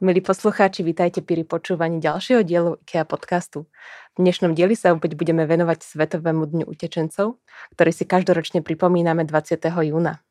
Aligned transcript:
Milí 0.00 0.24
poslucháči, 0.24 0.80
vítajte 0.80 1.20
pri 1.20 1.44
počúvaní 1.44 2.00
ďalšieho 2.00 2.40
dielu 2.40 2.80
IKEA 2.88 3.04
podcastu. 3.04 3.68
V 4.16 4.24
dnešnom 4.24 4.56
dieli 4.56 4.72
sa 4.72 4.96
opäť 4.96 5.12
budeme 5.12 5.44
venovať 5.44 5.84
Svetovému 5.84 6.48
dňu 6.48 6.64
utečencov, 6.72 7.36
ktorý 7.76 7.90
si 7.92 8.08
každoročne 8.08 8.64
pripomíname 8.64 9.28
20. 9.28 9.60
júna. 9.60 10.24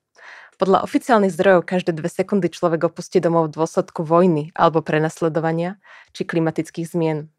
Podľa 0.57 0.81
oficiálnych 0.81 1.29
zdrojov 1.38 1.70
každé 1.70 1.93
dve 1.93 2.09
sekundy 2.09 2.49
človek 2.49 2.89
opustí 2.89 3.21
domov 3.21 3.53
v 3.53 3.61
dôsledku 3.61 4.02
vojny 4.02 4.49
alebo 4.57 4.81
prenasledovania 4.81 5.77
či 6.17 6.25
klimatických 6.25 6.89
zmien. 6.89 7.30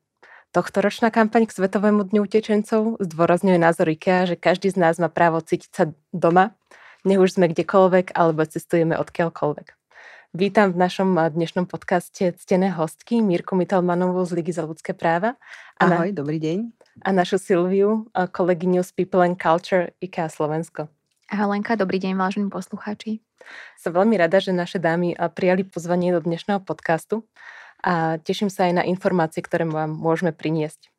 Tohtoročná 0.54 1.10
kampaň 1.10 1.50
k 1.50 1.58
Svetovému 1.58 2.14
dňu 2.14 2.30
utečencov 2.30 3.02
zdôrazňuje 3.02 3.58
názor 3.58 3.90
IKEA, 3.90 4.30
že 4.30 4.38
každý 4.38 4.70
z 4.70 4.78
nás 4.78 5.02
má 5.02 5.10
právo 5.10 5.42
cítiť 5.42 5.70
sa 5.74 5.90
doma, 6.14 6.54
nech 7.02 7.18
už 7.18 7.42
sme 7.42 7.50
kdekoľvek 7.50 8.14
alebo 8.14 8.46
cestujeme 8.46 8.94
odkiaľkoľvek. 9.02 9.79
Vítam 10.30 10.70
v 10.70 10.78
našom 10.78 11.18
eh, 11.18 11.26
dnešnom 11.26 11.66
podcaste 11.66 12.30
ctené 12.38 12.70
hostky 12.70 13.18
Mírku 13.18 13.58
Mitalmanovú 13.58 14.22
z 14.22 14.38
Ligy 14.38 14.54
za 14.54 14.62
ľudské 14.62 14.94
práva. 14.94 15.34
A 15.74 15.90
Ahoj, 15.90 16.14
na, 16.14 16.22
dobrý 16.22 16.38
deň. 16.38 16.70
A 17.02 17.10
našu 17.10 17.34
Silviu, 17.42 18.06
eh, 18.14 18.30
kolegyňu 18.30 18.78
z 18.86 18.94
People 18.94 19.26
and 19.26 19.42
Culture 19.42 19.90
IKEA 19.98 20.30
Slovensko. 20.30 20.86
Ahoj 21.34 21.50
Lenka, 21.50 21.74
dobrý 21.74 21.98
deň, 21.98 22.14
vážení 22.14 22.46
poslucháči. 22.46 23.18
Som 23.74 23.90
veľmi 23.90 24.14
rada, 24.14 24.38
že 24.38 24.54
naše 24.54 24.78
dámy 24.78 25.18
eh, 25.18 25.26
prijali 25.34 25.66
pozvanie 25.66 26.14
do 26.14 26.22
dnešného 26.22 26.62
podcastu 26.62 27.26
a 27.82 28.22
teším 28.22 28.54
sa 28.54 28.70
aj 28.70 28.72
na 28.78 28.84
informácie, 28.86 29.42
ktoré 29.42 29.66
vám 29.66 29.90
môžeme 29.90 30.30
priniesť. 30.30 30.94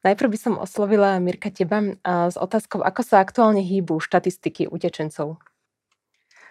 Najprv 0.00 0.32
by 0.32 0.38
som 0.40 0.54
oslovila 0.56 1.20
Mirka 1.20 1.52
teba 1.52 1.82
s 2.06 2.38
otázkou, 2.38 2.80
ako 2.80 3.02
sa 3.04 3.20
aktuálne 3.20 3.60
hýbu 3.60 4.00
štatistiky 4.00 4.70
utečencov. 4.70 5.42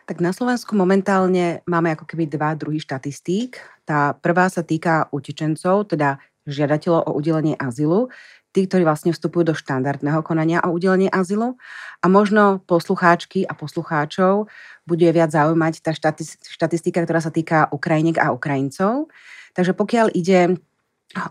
Tak 0.06 0.22
na 0.22 0.30
Slovensku 0.30 0.78
momentálne 0.78 1.66
máme 1.66 1.98
ako 1.98 2.06
keby 2.06 2.30
dva 2.30 2.53
druhy 2.53 2.78
štatistík. 2.78 3.58
Tá 3.89 4.14
prvá 4.14 4.45
sa 4.53 4.62
týka 4.62 5.09
utečencov, 5.09 5.89
teda 5.89 6.22
žiadateľov 6.45 7.09
o 7.09 7.12
udelenie 7.17 7.58
azylu, 7.58 8.14
tí, 8.53 8.70
ktorí 8.70 8.86
vlastne 8.86 9.09
vstupujú 9.09 9.50
do 9.50 9.58
štandardného 9.58 10.22
konania 10.22 10.62
o 10.62 10.70
udelenie 10.70 11.09
azylu. 11.09 11.58
A 12.00 12.06
možno 12.06 12.62
poslucháčky 12.70 13.50
a 13.50 13.58
poslucháčov 13.58 14.45
bude 14.86 15.09
viac 15.09 15.34
zaujímať 15.34 15.81
tá 15.81 15.89
štatistika, 16.38 17.02
ktorá 17.02 17.17
sa 17.17 17.34
týka 17.34 17.66
Ukrajiniek 17.73 18.22
a 18.22 18.30
Ukrajincov. 18.30 19.09
Takže 19.58 19.73
pokiaľ 19.73 20.14
ide 20.14 20.62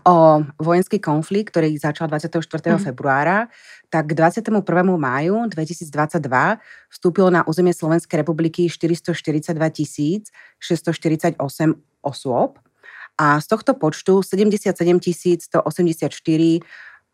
o 0.07 0.41
vojenský 0.57 0.97
konflikt, 0.97 1.53
ktorý 1.53 1.77
začal 1.77 2.09
24. 2.09 2.41
Mm. 2.41 2.81
februára, 2.81 3.51
tak 3.93 4.09
k 4.09 4.17
21. 4.17 4.65
máju 4.97 5.45
2022 5.51 6.25
vstúpilo 6.89 7.29
na 7.29 7.45
územie 7.45 7.75
Slovenskej 7.75 8.25
republiky 8.25 8.65
442 8.65 9.53
648 10.57 11.37
osôb 12.01 12.57
a 13.15 13.39
z 13.39 13.45
tohto 13.47 13.77
počtu 13.77 14.19
77 14.25 14.73
184 14.75 15.63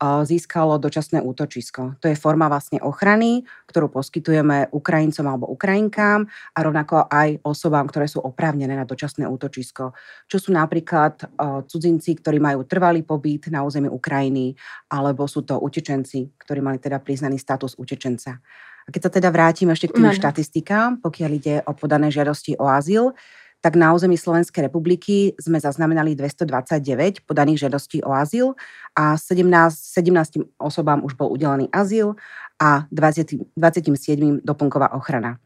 získalo 0.01 0.81
dočasné 0.81 1.21
útočisko. 1.21 2.01
To 2.01 2.09
je 2.09 2.17
forma 2.17 2.49
vlastne 2.49 2.81
ochrany, 2.81 3.45
ktorú 3.69 3.93
poskytujeme 3.93 4.73
Ukrajincom 4.73 5.25
alebo 5.29 5.45
Ukrajinkám 5.53 6.25
a 6.25 6.59
rovnako 6.65 7.05
aj 7.05 7.37
osobám, 7.45 7.85
ktoré 7.85 8.09
sú 8.09 8.17
oprávnené 8.17 8.73
na 8.73 8.89
dočasné 8.89 9.29
útočisko. 9.29 9.93
Čo 10.25 10.37
sú 10.41 10.49
napríklad 10.57 11.29
cudzinci, 11.69 12.17
ktorí 12.17 12.41
majú 12.41 12.65
trvalý 12.65 13.05
pobyt 13.05 13.53
na 13.53 13.61
území 13.61 13.93
Ukrajiny, 13.93 14.57
alebo 14.89 15.29
sú 15.29 15.45
to 15.45 15.61
utečenci, 15.61 16.33
ktorí 16.33 16.65
mali 16.65 16.81
teda 16.81 16.97
priznaný 16.97 17.37
status 17.37 17.77
utečenca. 17.77 18.41
A 18.81 18.89
keď 18.89 19.01
sa 19.05 19.11
teda 19.13 19.29
vrátim 19.29 19.69
ešte 19.69 19.93
k 19.93 20.01
tým 20.01 20.09
štatistikám, 20.09 21.05
pokiaľ 21.05 21.31
ide 21.37 21.55
o 21.69 21.77
podané 21.77 22.09
žiadosti 22.09 22.57
o 22.57 22.65
azyl, 22.65 23.13
tak 23.61 23.77
na 23.77 23.93
území 23.93 24.17
Slovenskej 24.17 24.65
republiky 24.65 25.37
sme 25.37 25.61
zaznamenali 25.61 26.17
229 26.17 27.29
podaných 27.29 27.69
žiadostí 27.69 28.01
o 28.01 28.09
azyl 28.09 28.57
a 28.97 29.13
17, 29.15 29.45
17 29.45 30.57
osobám 30.57 31.05
už 31.05 31.13
bol 31.13 31.29
udelený 31.29 31.69
azyl 31.69 32.17
a 32.57 32.89
20, 32.89 33.53
27 33.53 34.41
doplnková 34.41 34.97
ochrana. 34.97 35.37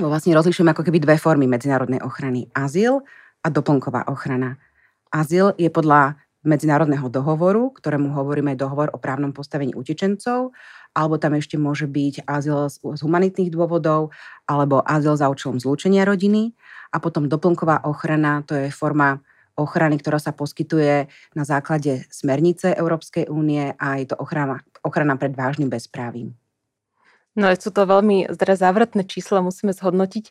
Vlastne 0.00 0.34
rozlišujeme 0.34 0.74
ako 0.74 0.82
keby 0.88 0.98
dve 1.04 1.16
formy 1.20 1.46
medzinárodnej 1.46 2.02
ochrany. 2.02 2.50
Azyl 2.50 3.04
a 3.44 3.48
doplnková 3.52 4.08
ochrana. 4.10 4.58
Azyl 5.14 5.54
je 5.54 5.70
podľa 5.70 6.18
medzinárodného 6.44 7.08
dohovoru, 7.08 7.72
ktorému 7.72 8.12
hovoríme 8.12 8.52
dohovor 8.58 8.92
o 8.92 9.00
právnom 9.00 9.32
postavení 9.32 9.72
utečencov, 9.72 10.52
alebo 10.92 11.16
tam 11.16 11.34
ešte 11.34 11.56
môže 11.56 11.88
byť 11.88 12.28
azyl 12.28 12.68
z 12.68 13.00
humanitných 13.00 13.50
dôvodov, 13.50 14.12
alebo 14.44 14.84
azyl 14.84 15.16
za 15.16 15.32
účelom 15.32 15.56
zlúčenia 15.56 16.04
rodiny. 16.04 16.52
A 16.94 17.02
potom 17.02 17.26
doplnková 17.26 17.82
ochrana, 17.90 18.46
to 18.46 18.54
je 18.54 18.70
forma 18.70 19.18
ochrany, 19.58 19.98
ktorá 19.98 20.22
sa 20.22 20.30
poskytuje 20.30 21.10
na 21.34 21.44
základe 21.46 22.06
smernice 22.10 22.70
Európskej 22.74 23.26
únie 23.30 23.74
a 23.74 23.98
je 23.98 24.14
to 24.14 24.16
ochrana, 24.18 24.62
ochrana 24.86 25.18
pred 25.18 25.34
vážnym 25.34 25.70
bezprávím. 25.70 26.38
No 27.34 27.50
sú 27.58 27.74
to 27.74 27.82
veľmi 27.82 28.30
teda 28.30 28.54
závratné 28.54 29.10
čísla, 29.10 29.42
musíme 29.42 29.74
zhodnotiť. 29.74 30.30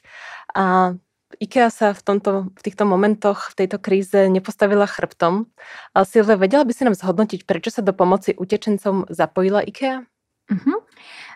A 0.55 0.95
IKEA 1.41 1.67
sa 1.67 1.91
v, 1.91 2.01
tomto, 2.03 2.31
v 2.53 2.61
týchto 2.63 2.87
momentoch, 2.87 3.51
v 3.51 3.65
tejto 3.65 3.77
kríze 3.81 4.31
nepostavila 4.31 4.87
chrbtom. 4.87 5.49
Ale 5.91 6.05
Silve, 6.07 6.39
vedela 6.39 6.63
by 6.63 6.71
si 6.71 6.87
nám 6.87 6.95
zhodnotiť, 6.95 7.43
prečo 7.43 7.73
sa 7.73 7.81
do 7.83 7.91
pomoci 7.91 8.37
utečencom 8.37 9.11
zapojila 9.11 9.65
IKEA? 9.65 10.05
Uh-huh. 10.51 10.79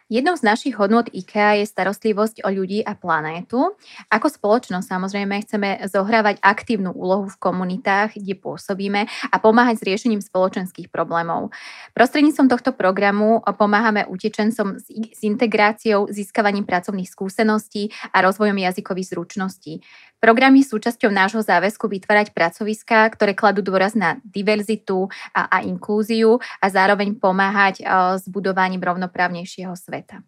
Jednou 0.07 0.39
z 0.39 0.47
našich 0.47 0.79
hodnot 0.79 1.11
IKEA 1.11 1.59
je 1.59 1.67
starostlivosť 1.67 2.47
o 2.47 2.49
ľudí 2.55 2.79
a 2.79 2.95
planétu. 2.95 3.75
Ako 4.07 4.31
spoločnosť 4.31 4.87
samozrejme 4.87 5.35
chceme 5.43 5.83
zohrávať 5.83 6.39
aktívnu 6.39 6.95
úlohu 6.95 7.27
v 7.27 7.35
komunitách, 7.35 8.15
kde 8.15 8.39
pôsobíme 8.39 9.03
a 9.03 9.35
pomáhať 9.35 9.83
s 9.83 9.85
riešením 9.91 10.23
spoločenských 10.23 10.87
problémov. 10.87 11.51
Prostredníctvom 11.91 12.47
tohto 12.47 12.71
programu 12.71 13.43
pomáhame 13.59 14.07
utečencom 14.07 14.79
s 14.79 15.19
integráciou, 15.27 16.07
získavaním 16.07 16.63
pracovných 16.63 17.11
skúseností 17.11 17.91
a 18.15 18.23
rozvojom 18.23 18.63
jazykových 18.63 19.11
zručností. 19.11 19.83
Programy 20.17 20.65
sú 20.65 20.81
súčasťou 20.81 21.13
nášho 21.13 21.45
záväzku 21.45 21.85
vytvárať 21.85 22.33
pracoviská, 22.33 23.05
ktoré 23.13 23.37
kladú 23.37 23.61
dôraz 23.61 23.93
na 23.93 24.17
diverzitu 24.25 25.13
a, 25.33 25.45
a 25.49 25.57
inklúziu 25.61 26.41
a 26.57 26.65
zároveň 26.69 27.17
pomáhať 27.17 27.85
s 28.17 28.25
budovaním 28.25 28.81
rovnoprávnejšieho 28.81 29.73
sveta. 29.77 30.25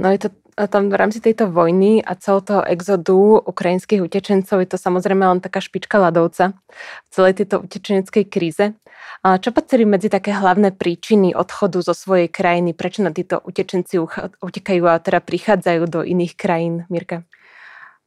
No 0.00 0.08
je 0.08 0.24
to 0.24 0.28
tam 0.68 0.88
v 0.88 0.96
rámci 0.96 1.20
tejto 1.20 1.52
vojny 1.52 2.00
a 2.00 2.16
celého 2.16 2.44
toho 2.44 2.62
exodu 2.64 3.44
ukrajinských 3.44 4.00
utečencov 4.00 4.60
je 4.60 4.68
to 4.68 4.76
samozrejme 4.80 5.20
len 5.20 5.40
taká 5.40 5.60
špička 5.60 6.00
ľadovca 6.00 6.56
v 6.56 7.08
celej 7.12 7.44
tejto 7.44 7.64
utečeneckej 7.64 8.24
kríze. 8.28 8.76
A 9.20 9.36
čo 9.36 9.52
patrí 9.52 9.84
medzi 9.84 10.08
také 10.08 10.32
hlavné 10.32 10.72
príčiny 10.72 11.36
odchodu 11.36 11.84
zo 11.84 11.92
svojej 11.92 12.32
krajiny? 12.32 12.72
Prečo 12.72 13.04
na 13.04 13.12
títo 13.12 13.40
utečenci 13.44 14.00
utekajú 14.40 14.84
a 14.88 15.00
teda 15.00 15.20
prichádzajú 15.20 15.82
do 15.88 16.00
iných 16.00 16.36
krajín, 16.36 16.88
Mirka? 16.88 17.28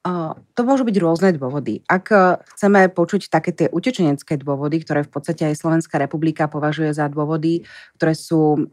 To 0.04 0.62
môžu 0.68 0.84
byť 0.84 0.98
rôzne 1.00 1.32
dôvody. 1.32 1.80
Ak 1.88 2.12
e, 2.12 2.36
chceme 2.52 2.92
počuť 2.92 3.32
také 3.32 3.56
tie 3.56 3.68
utečenecké 3.72 4.36
dôvody, 4.36 4.84
ktoré 4.84 5.08
v 5.08 5.12
podstate 5.16 5.48
aj 5.48 5.64
Slovenská 5.64 5.96
republika 5.96 6.52
považuje 6.52 6.92
za 6.92 7.08
dôvody, 7.08 7.64
ktoré 7.96 8.12
sú 8.12 8.68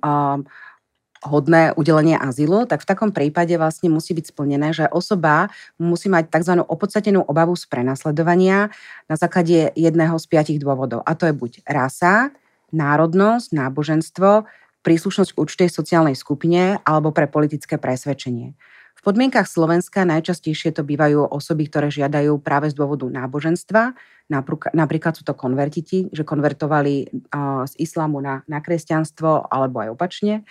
hodné 1.21 1.77
udelenie 1.77 2.17
azylu, 2.17 2.65
tak 2.65 2.81
v 2.83 2.89
takom 2.89 3.11
prípade 3.13 3.53
vlastne 3.61 3.93
musí 3.93 4.17
byť 4.17 4.33
splnené, 4.33 4.73
že 4.73 4.89
osoba 4.89 5.53
musí 5.77 6.09
mať 6.09 6.33
tzv. 6.33 6.65
opodstatenú 6.65 7.21
obavu 7.29 7.53
z 7.55 7.69
prenasledovania 7.69 8.73
na 9.05 9.17
základe 9.21 9.69
jedného 9.76 10.17
z 10.17 10.26
piatich 10.26 10.59
dôvodov. 10.59 11.05
A 11.05 11.12
to 11.12 11.29
je 11.29 11.35
buď 11.37 11.53
rasa, 11.69 12.33
národnosť, 12.73 13.53
náboženstvo, 13.53 14.49
príslušnosť 14.81 15.37
k 15.37 15.41
určitej 15.44 15.69
sociálnej 15.69 16.17
skupine 16.17 16.81
alebo 16.88 17.12
pre 17.12 17.29
politické 17.29 17.76
presvedčenie. 17.76 18.56
V 19.00 19.08
podmienkach 19.08 19.49
Slovenska 19.49 20.05
najčastejšie 20.05 20.76
to 20.76 20.85
bývajú 20.85 21.25
osoby, 21.32 21.73
ktoré 21.73 21.88
žiadajú 21.88 22.37
práve 22.44 22.69
z 22.69 22.76
dôvodu 22.76 23.08
náboženstva. 23.08 23.97
Napríklad 24.76 25.17
sú 25.17 25.25
to 25.25 25.32
konvertiti, 25.32 26.12
že 26.12 26.20
konvertovali 26.20 27.08
z 27.64 27.75
islámu 27.81 28.20
na, 28.20 28.44
na 28.44 28.61
kresťanstvo 28.61 29.49
alebo 29.49 29.81
aj 29.81 29.97
opačne. 29.97 30.44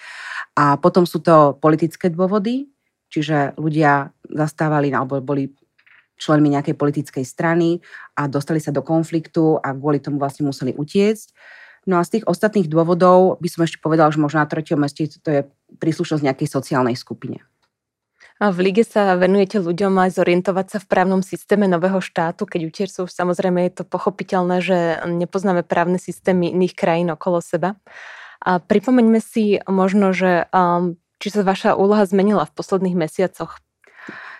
A 0.57 0.81
potom 0.81 1.05
sú 1.05 1.21
to 1.21 1.61
politické 1.61 2.09
dôvody, 2.09 2.73
čiže 3.13 3.53
ľudia 3.53 4.17
zastávali 4.25 4.89
alebo 4.97 5.21
boli 5.21 5.53
členmi 6.17 6.49
nejakej 6.49 6.73
politickej 6.73 7.23
strany 7.29 7.77
a 8.17 8.25
dostali 8.25 8.57
sa 8.57 8.73
do 8.73 8.81
konfliktu 8.81 9.61
a 9.61 9.77
kvôli 9.77 10.01
tomu 10.01 10.17
vlastne 10.17 10.49
museli 10.49 10.73
utiecť. 10.73 11.27
No 11.85 12.01
a 12.01 12.03
z 12.03 12.17
tých 12.17 12.25
ostatných 12.25 12.65
dôvodov 12.65 13.37
by 13.37 13.47
som 13.47 13.61
ešte 13.61 13.77
povedala, 13.77 14.09
že 14.09 14.17
možno 14.17 14.41
na 14.41 14.49
treťom 14.49 14.81
meste 14.81 15.05
to 15.21 15.29
je 15.29 15.41
príslušnosť 15.77 16.25
nejakej 16.25 16.49
sociálnej 16.49 16.97
skupine. 16.97 17.45
V 18.39 18.57
lige 18.63 18.87
sa 18.87 19.19
venujete 19.19 19.59
ľuďom 19.59 19.99
aj 19.99 20.15
zorientovať 20.15 20.65
sa 20.71 20.77
v 20.79 20.87
právnom 20.87 21.19
systéme 21.19 21.67
nového 21.67 21.99
štátu, 21.99 22.47
keď 22.47 22.71
utiercov 22.71 23.11
samozrejme 23.11 23.67
je 23.67 23.73
to 23.75 23.83
pochopiteľné, 23.83 24.63
že 24.63 24.77
nepoznáme 25.03 25.67
právne 25.67 25.99
systémy 25.99 26.55
iných 26.55 26.71
krajín 26.71 27.11
okolo 27.11 27.43
seba. 27.43 27.75
A 28.39 28.63
pripomeňme 28.63 29.19
si 29.19 29.59
možno, 29.67 30.15
že 30.15 30.47
um, 30.55 30.95
či 31.19 31.35
sa 31.35 31.43
vaša 31.43 31.75
úloha 31.75 32.07
zmenila 32.07 32.47
v 32.47 32.55
posledných 32.55 32.95
mesiacoch 32.95 33.59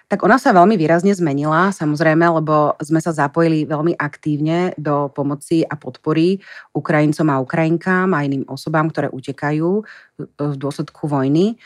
Tak 0.07 0.23
ona 0.23 0.39
sa 0.39 0.55
veľmi 0.55 0.79
výrazne 0.79 1.11
zmenila, 1.11 1.75
samozrejme, 1.75 2.23
lebo 2.39 2.79
sme 2.79 2.97
sa 3.03 3.11
zapojili 3.11 3.67
veľmi 3.67 3.99
aktívne 3.99 4.73
do 4.79 5.11
pomoci 5.11 5.61
a 5.67 5.75
podpory 5.77 6.39
Ukrajincom 6.73 7.27
a 7.29 7.43
Ukrajinkám 7.43 8.15
a 8.15 8.23
iným 8.23 8.47
osobám, 8.47 8.89
ktoré 8.89 9.11
utekajú 9.11 9.69
v 10.17 10.53
dôsledku 10.57 11.05
vojny. 11.05 11.59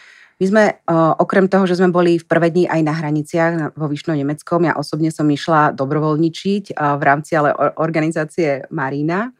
My 0.43 0.51
sme 0.51 0.65
okrem 1.23 1.47
toho, 1.47 1.63
že 1.63 1.79
sme 1.79 1.87
boli 1.87 2.19
v 2.19 2.27
prvé 2.27 2.51
dni 2.51 2.67
aj 2.67 2.81
na 2.83 2.91
hraniciach 2.91 3.79
vo 3.79 3.87
Vyšnom 3.87 4.19
Nemeckom, 4.19 4.67
ja 4.67 4.75
osobne 4.75 5.07
som 5.07 5.23
išla 5.23 5.71
dobrovoľničiť 5.71 6.75
v 6.75 6.99
rámci 7.07 7.39
ale 7.39 7.55
organizácie 7.79 8.67
Marina 8.67 9.31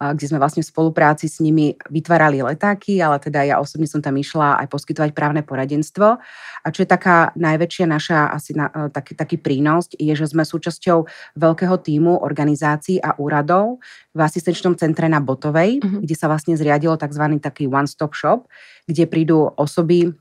kde 0.00 0.32
sme 0.32 0.40
vlastne 0.40 0.64
v 0.64 0.72
spolupráci 0.72 1.28
s 1.28 1.44
nimi 1.44 1.76
vytvárali 1.92 2.40
letáky, 2.40 3.04
ale 3.04 3.20
teda 3.20 3.44
ja 3.44 3.60
osobne 3.60 3.84
som 3.84 4.00
tam 4.00 4.16
išla 4.16 4.56
aj 4.64 4.72
poskytovať 4.72 5.12
právne 5.12 5.44
poradenstvo. 5.44 6.16
A 6.64 6.66
čo 6.72 6.80
je 6.80 6.88
taká 6.88 7.36
najväčšia 7.36 7.84
naša 7.84 8.32
asi 8.32 8.56
na, 8.56 8.72
e, 8.72 8.88
taký, 8.88 9.12
taký 9.12 9.36
prínos, 9.36 9.92
je, 9.92 10.08
že 10.16 10.24
sme 10.24 10.48
súčasťou 10.48 11.04
veľkého 11.36 11.76
týmu 11.84 12.24
organizácií 12.24 12.96
a 12.96 13.12
úradov 13.20 13.84
v 14.16 14.20
asistenčnom 14.24 14.72
centre 14.80 15.04
na 15.04 15.20
Botovej, 15.20 15.84
mm-hmm. 15.84 16.00
kde 16.00 16.16
sa 16.16 16.32
vlastne 16.32 16.56
zriadilo 16.56 16.96
tzv. 16.96 17.36
taký 17.36 17.68
one-stop 17.68 18.16
shop, 18.16 18.48
kde 18.88 19.04
prídu 19.04 19.52
osoby 19.60 20.16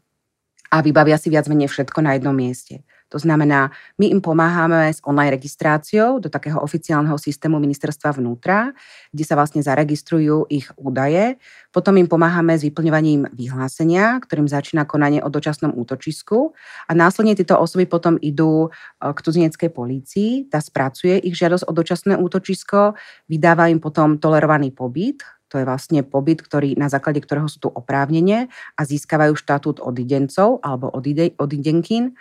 a 0.70 0.82
vybavia 0.86 1.18
si 1.18 1.34
viac 1.34 1.50
menej 1.50 1.70
všetko 1.70 2.00
na 2.06 2.16
jednom 2.16 2.34
mieste. 2.34 2.86
To 3.10 3.18
znamená, 3.18 3.74
my 3.98 4.14
im 4.14 4.22
pomáhame 4.22 4.94
s 4.94 5.02
online 5.02 5.34
registráciou 5.34 6.22
do 6.22 6.30
takého 6.30 6.62
oficiálneho 6.62 7.18
systému 7.18 7.58
ministerstva 7.58 8.14
vnútra, 8.14 8.70
kde 9.10 9.26
sa 9.26 9.34
vlastne 9.34 9.66
zaregistrujú 9.66 10.46
ich 10.46 10.70
údaje. 10.78 11.42
Potom 11.74 11.98
im 11.98 12.06
pomáhame 12.06 12.54
s 12.54 12.62
vyplňovaním 12.62 13.26
vyhlásenia, 13.34 14.22
ktorým 14.22 14.46
začína 14.46 14.86
konanie 14.86 15.26
o 15.26 15.30
dočasnom 15.30 15.74
útočisku 15.74 16.54
a 16.86 16.92
následne 16.94 17.34
tieto 17.34 17.58
osoby 17.58 17.90
potom 17.90 18.22
idú 18.22 18.70
e, 18.70 19.10
k 19.10 19.18
cudzineckej 19.26 19.70
polícii, 19.74 20.32
tá 20.46 20.62
spracuje 20.62 21.18
ich 21.18 21.34
žiadosť 21.34 21.66
o 21.66 21.74
dočasné 21.74 22.14
útočisko, 22.14 22.94
vydáva 23.26 23.74
im 23.74 23.82
potom 23.82 24.22
tolerovaný 24.22 24.70
pobyt, 24.70 25.26
to 25.50 25.58
je 25.58 25.66
vlastne 25.66 26.06
pobyt, 26.06 26.46
ktorý, 26.46 26.78
na 26.78 26.88
základe 26.88 27.18
ktorého 27.20 27.50
sú 27.50 27.58
tu 27.58 27.70
oprávnenie 27.74 28.48
a 28.78 28.82
získavajú 28.86 29.34
štatút 29.34 29.82
odidencov 29.82 30.62
alebo 30.62 30.94
odidenkyň. 30.94 32.04
E, 32.06 32.14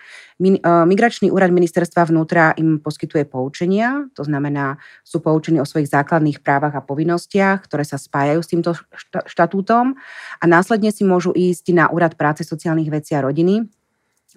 migračný 0.65 1.29
úrad 1.29 1.53
ministerstva 1.53 2.09
vnútra 2.09 2.57
im 2.57 2.81
poskytuje 2.81 3.29
poučenia, 3.29 4.09
to 4.17 4.25
znamená, 4.25 4.81
sú 5.05 5.21
poučení 5.21 5.61
o 5.61 5.69
svojich 5.69 5.93
základných 5.93 6.41
právach 6.41 6.73
a 6.73 6.83
povinnostiach, 6.83 7.69
ktoré 7.69 7.85
sa 7.85 8.01
spájajú 8.01 8.41
s 8.41 8.51
týmto 8.51 8.71
štatútom 9.29 9.93
a 10.41 10.45
následne 10.49 10.89
si 10.89 11.05
môžu 11.05 11.37
ísť 11.37 11.77
na 11.77 11.93
úrad 11.93 12.17
práce 12.17 12.49
sociálnych 12.49 12.89
vecí 12.89 13.13
a 13.13 13.21
rodiny, 13.21 13.69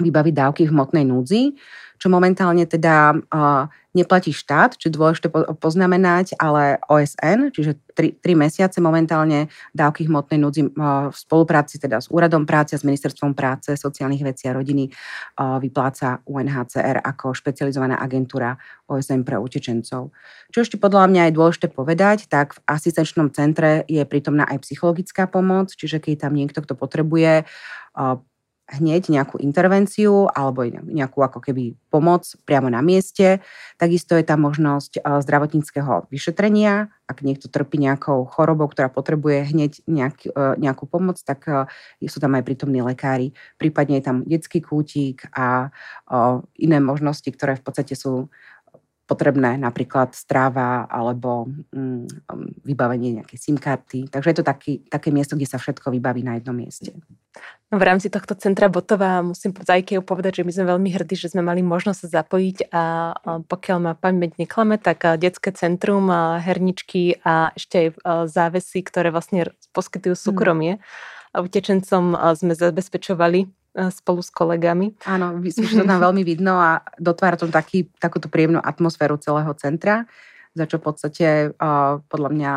vybaviť 0.03 0.33
dávky 0.35 0.61
v 0.67 0.73
hmotnej 0.75 1.05
núdzi, 1.07 1.55
čo 2.01 2.09
momentálne 2.09 2.65
teda 2.65 3.13
uh, 3.13 3.69
neplatí 3.91 4.31
štát, 4.31 4.79
čo 4.79 4.87
dôležité 4.87 5.27
poznamenať, 5.59 6.39
ale 6.39 6.79
OSN, 6.87 7.51
čiže 7.51 7.75
3, 7.91 8.23
3 8.23 8.39
mesiace 8.39 8.79
momentálne 8.79 9.51
dávky 9.75 10.07
hmotnej 10.07 10.39
núdzi 10.39 10.71
v 10.71 11.11
spolupráci 11.11 11.75
teda 11.75 11.99
s 11.99 12.07
Úradom 12.07 12.47
práce, 12.47 12.79
s 12.79 12.87
Ministerstvom 12.87 13.35
práce, 13.35 13.75
sociálnych 13.75 14.23
vecí 14.23 14.47
a 14.47 14.55
rodiny 14.55 14.87
vypláca 15.35 16.23
UNHCR 16.23 17.03
ako 17.03 17.35
špecializovaná 17.35 17.99
agentúra 17.99 18.55
OSN 18.87 19.27
pre 19.27 19.35
utečencov. 19.35 20.15
Čo 20.55 20.59
ešte 20.63 20.79
podľa 20.79 21.11
mňa 21.11 21.21
je 21.27 21.35
dôležité 21.35 21.67
povedať, 21.67 22.31
tak 22.31 22.55
v 22.55 22.63
asistenčnom 22.71 23.27
centre 23.35 23.83
je 23.91 24.01
prítomná 24.07 24.47
aj 24.47 24.63
psychologická 24.63 25.27
pomoc, 25.27 25.75
čiže 25.75 25.99
keď 25.99 26.31
tam 26.31 26.39
niekto, 26.39 26.63
kto 26.63 26.79
potrebuje 26.79 27.43
hneď 28.71 29.11
nejakú 29.11 29.35
intervenciu 29.43 30.31
alebo 30.31 30.63
nejakú 30.65 31.19
ako 31.19 31.43
keby 31.43 31.75
pomoc 31.91 32.23
priamo 32.47 32.71
na 32.71 32.79
mieste. 32.79 33.43
Takisto 33.75 34.15
je 34.15 34.23
tam 34.23 34.47
možnosť 34.47 34.99
eh, 34.99 35.19
zdravotníckého 35.19 36.07
vyšetrenia. 36.07 36.87
Ak 37.11 37.27
niekto 37.27 37.51
trpí 37.51 37.75
nejakou 37.75 38.23
chorobou, 38.23 38.71
ktorá 38.71 38.87
potrebuje 38.87 39.51
hneď 39.51 39.71
nejak, 39.83 40.15
eh, 40.23 40.53
nejakú 40.55 40.87
pomoc, 40.87 41.19
tak 41.19 41.43
eh, 41.51 41.67
sú 42.07 42.23
tam 42.23 42.39
aj 42.39 42.47
prítomní 42.47 42.79
lekári. 42.79 43.35
Prípadne 43.59 43.99
je 43.99 44.05
tam 44.07 44.17
detský 44.23 44.63
kútik 44.63 45.27
a 45.35 45.73
iné 46.59 46.77
možnosti, 46.79 47.27
ktoré 47.27 47.55
v 47.55 47.63
podstate 47.63 47.95
sú 47.95 48.29
potrebné, 49.11 49.59
napríklad 49.59 50.15
stráva 50.15 50.87
alebo 50.87 51.51
mm, 51.75 52.31
vybavenie 52.63 53.19
nejakej 53.19 53.37
SIM 53.37 53.57
karty. 53.59 54.07
Takže 54.07 54.31
je 54.31 54.37
to 54.39 54.45
taký, 54.47 54.71
také 54.87 55.11
miesto, 55.11 55.35
kde 55.35 55.51
sa 55.51 55.59
všetko 55.59 55.91
vybaví 55.91 56.23
na 56.23 56.39
jednom 56.39 56.55
mieste. 56.55 56.95
No, 57.67 57.75
v 57.75 57.83
rámci 57.83 58.07
tohto 58.07 58.39
centra 58.39 58.71
Botova 58.71 59.19
musím 59.19 59.51
za 59.51 59.75
IKEA 59.75 59.99
povedať, 59.99 60.39
že 60.39 60.47
my 60.47 60.51
sme 60.55 60.65
veľmi 60.71 60.89
hrdí, 60.95 61.15
že 61.19 61.35
sme 61.35 61.43
mali 61.43 61.59
možnosť 61.59 61.99
sa 62.07 62.23
zapojiť 62.23 62.71
a, 62.71 62.83
pokiaľ 63.43 63.77
ma 63.83 63.93
pamäť 63.99 64.39
neklame, 64.39 64.79
tak 64.79 65.03
detské 65.19 65.51
centrum, 65.51 66.07
herničky 66.39 67.19
a 67.27 67.51
ešte 67.55 67.75
aj 67.75 67.87
závesy, 68.31 68.79
ktoré 68.83 69.11
vlastne 69.11 69.51
poskytujú 69.75 70.15
mm. 70.15 70.23
súkromie. 70.23 70.73
A 71.31 71.43
utečencom 71.43 72.15
sme 72.35 72.55
zabezpečovali 72.55 73.60
spolu 73.71 74.19
s 74.19 74.31
kolegami. 74.31 74.91
Áno, 75.07 75.39
že 75.39 75.79
to 75.79 75.87
tam 75.87 76.03
veľmi 76.03 76.23
vidno 76.27 76.59
a 76.59 76.83
dotvára 76.99 77.39
to 77.39 77.47
taký, 77.47 77.87
takúto 78.03 78.27
príjemnú 78.27 78.59
atmosféru 78.59 79.15
celého 79.15 79.51
centra, 79.55 80.03
za 80.51 80.67
čo 80.67 80.75
v 80.79 80.83
podstate 80.91 81.27
uh, 81.55 82.03
podľa 82.11 82.29
mňa 82.35 82.53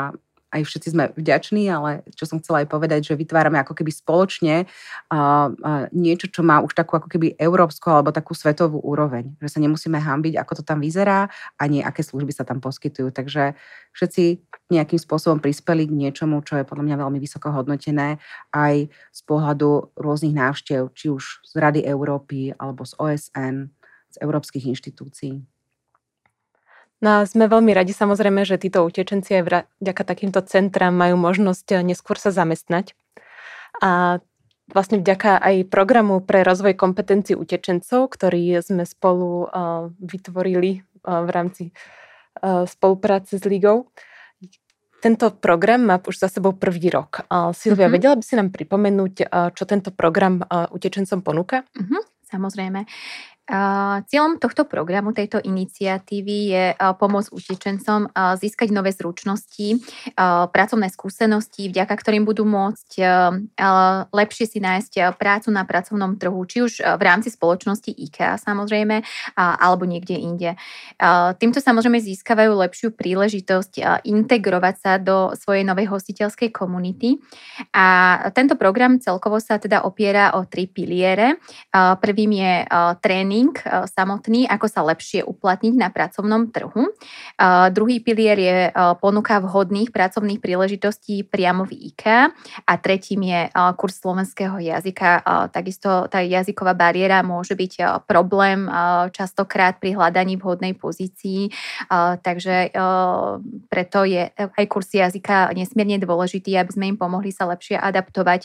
aj 0.54 0.62
všetci 0.62 0.88
sme 0.94 1.04
vďační, 1.18 1.66
ale 1.66 2.06
čo 2.14 2.30
som 2.30 2.38
chcela 2.38 2.62
aj 2.62 2.70
povedať, 2.70 3.10
že 3.10 3.18
vytvárame 3.18 3.58
ako 3.58 3.74
keby 3.74 3.90
spoločne 3.90 4.64
uh, 4.64 5.50
uh, 5.50 5.90
niečo, 5.90 6.30
čo 6.30 6.46
má 6.46 6.62
už 6.62 6.78
takú 6.78 6.94
ako 6.94 7.10
keby 7.10 7.34
európsku 7.34 7.90
alebo 7.90 8.14
takú 8.14 8.38
svetovú 8.38 8.78
úroveň. 8.78 9.34
Že 9.42 9.50
sa 9.50 9.58
nemusíme 9.58 9.98
hambiť, 9.98 10.38
ako 10.38 10.62
to 10.62 10.62
tam 10.62 10.78
vyzerá, 10.78 11.26
ani 11.58 11.82
aké 11.82 12.06
služby 12.06 12.30
sa 12.30 12.46
tam 12.46 12.62
poskytujú. 12.62 13.10
Takže 13.10 13.58
všetci 13.90 14.24
nejakým 14.70 15.00
spôsobom 15.02 15.42
prispeli 15.42 15.90
k 15.90 15.92
niečomu, 15.92 16.38
čo 16.46 16.62
je 16.62 16.64
podľa 16.64 16.86
mňa 16.86 16.96
veľmi 17.02 17.18
vysoko 17.18 17.50
hodnotené 17.50 18.22
aj 18.54 18.88
z 18.88 19.20
pohľadu 19.26 19.98
rôznych 19.98 20.38
návštev, 20.38 20.94
či 20.94 21.10
už 21.10 21.42
z 21.42 21.52
Rady 21.58 21.82
Európy 21.82 22.54
alebo 22.54 22.86
z 22.86 22.94
OSN, 22.96 23.74
z 24.14 24.16
európskych 24.22 24.70
inštitúcií. 24.70 25.53
No 27.02 27.20
a 27.20 27.26
sme 27.26 27.50
veľmi 27.50 27.74
radi 27.74 27.90
samozrejme, 27.90 28.46
že 28.46 28.60
títo 28.60 28.86
utečenci 28.86 29.42
aj 29.42 29.42
vďaka 29.82 30.02
takýmto 30.06 30.40
centram 30.46 30.94
majú 30.94 31.18
možnosť 31.18 31.66
eh, 31.74 31.82
neskôr 31.82 32.18
sa 32.20 32.30
zamestnať. 32.30 32.94
A 33.82 34.22
vlastne 34.70 35.02
vďaka 35.02 35.42
aj 35.42 35.68
programu 35.68 36.22
pre 36.22 36.46
rozvoj 36.46 36.78
kompetencií 36.78 37.34
utečencov, 37.36 38.06
ktorý 38.06 38.62
sme 38.62 38.86
spolu 38.86 39.50
uh, 39.50 39.90
vytvorili 39.98 40.80
uh, 40.80 41.26
v 41.26 41.30
rámci 41.34 41.64
spolupráce 42.66 43.38
s 43.38 43.44
Ligou. 43.46 43.88
Tento 44.98 45.30
program 45.36 45.84
má 45.84 45.96
už 46.00 46.16
za 46.16 46.28
sebou 46.32 46.56
prvý 46.56 46.88
rok. 46.88 47.28
Silvia, 47.52 47.86
mm-hmm. 47.86 47.94
vedela 47.94 48.14
by 48.16 48.24
si 48.24 48.34
nám 48.40 48.48
pripomenúť, 48.50 49.14
čo 49.52 49.64
tento 49.68 49.92
program 49.92 50.40
utečencom 50.50 51.20
ponúka? 51.20 51.62
Mm-hmm, 51.76 52.02
samozrejme. 52.24 52.80
Cieľom 54.08 54.40
tohto 54.40 54.64
programu, 54.64 55.12
tejto 55.12 55.36
iniciatívy 55.36 56.36
je 56.48 56.64
pomôcť 56.80 57.28
utečencom 57.28 58.08
získať 58.40 58.72
nové 58.72 58.88
zručnosti, 58.88 59.84
pracovné 60.48 60.88
skúsenosti, 60.88 61.68
vďaka 61.68 61.92
ktorým 61.92 62.24
budú 62.24 62.48
môcť 62.48 63.04
lepšie 64.08 64.48
si 64.48 64.64
nájsť 64.64 65.20
prácu 65.20 65.52
na 65.52 65.68
pracovnom 65.68 66.16
trhu, 66.16 66.40
či 66.48 66.64
už 66.64 66.72
v 66.80 67.02
rámci 67.04 67.28
spoločnosti 67.28 67.92
IKEA 67.92 68.40
samozrejme, 68.40 69.04
alebo 69.36 69.84
niekde 69.84 70.16
inde. 70.16 70.56
Týmto 71.36 71.60
samozrejme 71.60 72.00
získavajú 72.00 72.48
lepšiu 72.48 72.96
príležitosť 72.96 74.08
integrovať 74.08 74.74
sa 74.80 74.96
do 74.96 75.36
svojej 75.36 75.68
novej 75.68 75.92
hostiteľskej 75.92 76.48
komunity. 76.48 77.20
A 77.76 78.16
tento 78.32 78.56
program 78.56 78.96
celkovo 79.04 79.36
sa 79.36 79.60
teda 79.60 79.84
opiera 79.84 80.32
o 80.32 80.48
tri 80.48 80.64
piliere. 80.64 81.36
Prvým 81.74 82.32
je 82.40 82.52
tréning 83.04 83.32
tréning 83.34 83.50
e, 83.58 83.90
samotný, 83.90 84.46
ako 84.46 84.66
sa 84.70 84.86
lepšie 84.86 85.26
uplatniť 85.26 85.74
na 85.74 85.90
pracovnom 85.90 86.54
trhu. 86.54 86.86
E, 86.86 86.90
druhý 87.74 87.98
pilier 87.98 88.38
je 88.38 88.58
e, 88.68 88.72
ponuka 89.02 89.42
vhodných 89.42 89.90
pracovných 89.90 90.38
príležitostí 90.38 91.26
priamo 91.26 91.66
v 91.66 91.90
IKEA 91.90 92.30
a 92.62 92.72
tretím 92.78 93.26
je 93.26 93.40
kurz 93.76 93.98
slovenského 93.98 94.60
jazyka. 94.60 95.24
Takisto 95.50 96.06
tá 96.06 96.20
jazyková 96.20 96.76
bariéra 96.76 97.24
môže 97.24 97.56
byť 97.56 98.04
problém 98.04 98.68
častokrát 99.10 99.80
pri 99.80 99.96
hľadaní 99.96 100.36
vhodnej 100.36 100.76
pozícii, 100.76 101.50
takže 102.20 102.70
preto 103.70 103.98
je 104.04 104.30
aj 104.34 104.66
kurz 104.68 104.92
jazyka 104.92 105.54
nesmierne 105.56 106.02
dôležitý, 106.02 106.56
aby 106.58 106.70
sme 106.70 106.86
im 106.94 106.98
pomohli 107.00 107.32
sa 107.32 107.48
lepšie 107.48 107.78
adaptovať 107.80 108.42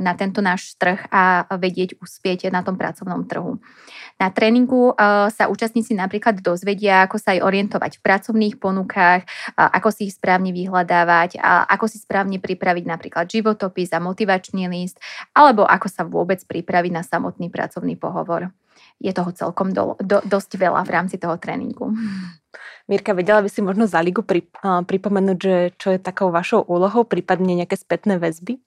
na 0.00 0.12
tento 0.18 0.44
náš 0.44 0.76
trh 0.76 1.08
a 1.10 1.48
vedieť 1.56 1.98
uspieť 1.98 2.52
na 2.52 2.60
tom 2.60 2.76
pracovnom 2.76 3.24
trhu. 3.26 3.60
Na 4.20 4.28
tréningu 4.28 4.92
uh, 4.92 5.32
sa 5.32 5.48
účastníci 5.48 5.96
napríklad 5.96 6.44
dozvedia, 6.44 7.08
ako 7.08 7.16
sa 7.16 7.32
aj 7.32 7.40
orientovať 7.40 7.92
v 7.96 8.04
pracovných 8.04 8.54
ponukách, 8.60 9.24
ako 9.56 9.88
si 9.88 10.12
ich 10.12 10.14
správne 10.20 10.52
vyhľadávať, 10.52 11.40
ako 11.40 11.88
si 11.88 11.96
správne 11.96 12.36
pripraviť 12.36 12.84
napríklad 12.84 13.24
životopis 13.24 13.96
a 13.96 13.98
motivačný 14.04 14.68
list, 14.68 15.00
alebo 15.32 15.64
ako 15.64 15.88
sa 15.88 16.04
vôbec 16.04 16.44
pripraviť 16.44 16.92
na 16.92 17.00
samotný 17.00 17.48
pracovný 17.48 17.96
pohovor. 17.96 18.52
je 19.00 19.12
toho 19.16 19.32
celkom 19.32 19.72
do, 19.72 19.96
do, 19.98 20.20
dosť 20.20 20.60
veľa 20.60 20.84
v 20.84 20.92
rámci 20.92 21.16
toho 21.16 21.40
tréningu. 21.40 21.96
Mirka, 22.84 23.16
vedela 23.16 23.40
by 23.40 23.48
si 23.48 23.64
možno 23.64 23.88
za 23.88 24.04
ligu 24.04 24.20
pri, 24.20 24.44
pripomenúť, 24.60 25.38
že 25.40 25.56
čo 25.80 25.88
je 25.96 25.98
takou 26.02 26.28
vašou 26.28 26.68
úlohou, 26.68 27.08
prípadne 27.08 27.56
nejaké 27.56 27.80
spätné 27.80 28.20
väzby? 28.20 28.60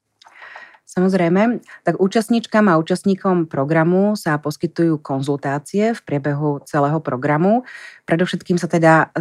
Samozrejme, 0.83 1.63
tak 1.87 1.95
účastníčkam 1.97 2.67
a 2.67 2.77
účastníkom 2.77 3.47
programu 3.47 4.19
sa 4.19 4.35
poskytujú 4.37 4.99
konzultácie 4.99 5.95
v 5.95 6.01
priebehu 6.03 6.61
celého 6.67 6.99
programu. 6.99 7.63
Predovšetkým 8.03 8.59
sa 8.59 8.67
teda 8.67 9.15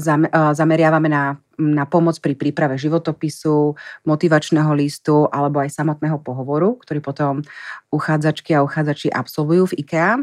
zameriavame 0.59 1.07
na, 1.07 1.39
na 1.55 1.87
pomoc 1.87 2.19
pri 2.19 2.35
príprave 2.35 2.75
životopisu, 2.75 3.79
motivačného 4.03 4.75
listu 4.75 5.31
alebo 5.31 5.63
aj 5.63 5.71
samotného 5.71 6.19
pohovoru, 6.19 6.75
ktorý 6.83 6.99
potom 6.99 7.47
uchádzačky 7.95 8.59
a 8.59 8.67
uchádzači 8.67 9.15
absolvujú 9.15 9.71
v 9.71 9.87
IKEA. 9.87 10.19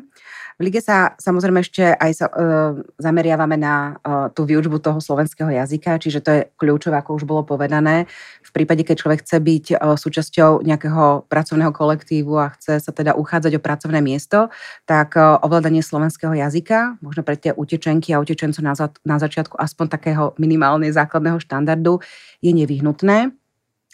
V 0.59 0.67
lige 0.67 0.83
sa 0.83 1.15
samozrejme 1.15 1.63
ešte 1.63 1.95
aj 1.95 2.11
sa, 2.11 2.27
e, 2.27 2.83
zameriavame 2.99 3.55
na 3.55 3.95
e, 3.95 4.27
tú 4.35 4.43
výučbu 4.43 4.83
toho 4.83 4.99
slovenského 4.99 5.47
jazyka, 5.47 5.95
čiže 6.03 6.19
to 6.19 6.29
je 6.35 6.41
kľúčové, 6.59 6.99
ako 6.99 7.15
už 7.15 7.23
bolo 7.23 7.47
povedané. 7.47 8.11
V 8.43 8.51
prípade, 8.51 8.83
keď 8.83 8.95
človek 8.99 9.23
chce 9.23 9.39
byť 9.39 9.65
e, 9.71 9.75
súčasťou 9.79 10.67
nejakého 10.67 11.31
pracovného 11.31 11.71
kolektívu 11.71 12.35
a 12.35 12.51
chce 12.59 12.83
sa 12.83 12.91
teda 12.91 13.15
uchádzať 13.15 13.55
o 13.55 13.63
pracovné 13.63 14.03
miesto, 14.03 14.51
tak 14.83 15.15
e, 15.15 15.23
ovládanie 15.23 15.79
slovenského 15.79 16.35
jazyka, 16.35 16.99
možno 16.99 17.23
pre 17.23 17.39
tie 17.39 17.55
utečenky 17.55 18.11
a 18.11 18.19
utečencov 18.49 18.63
na, 18.65 18.73
za, 18.73 18.87
na 19.05 19.17
začiatku 19.21 19.55
aspoň 19.55 19.85
takého 19.87 20.23
minimálne 20.41 20.89
základného 20.89 21.37
štandardu, 21.39 22.01
je 22.41 22.51
nevyhnutné. 22.51 23.31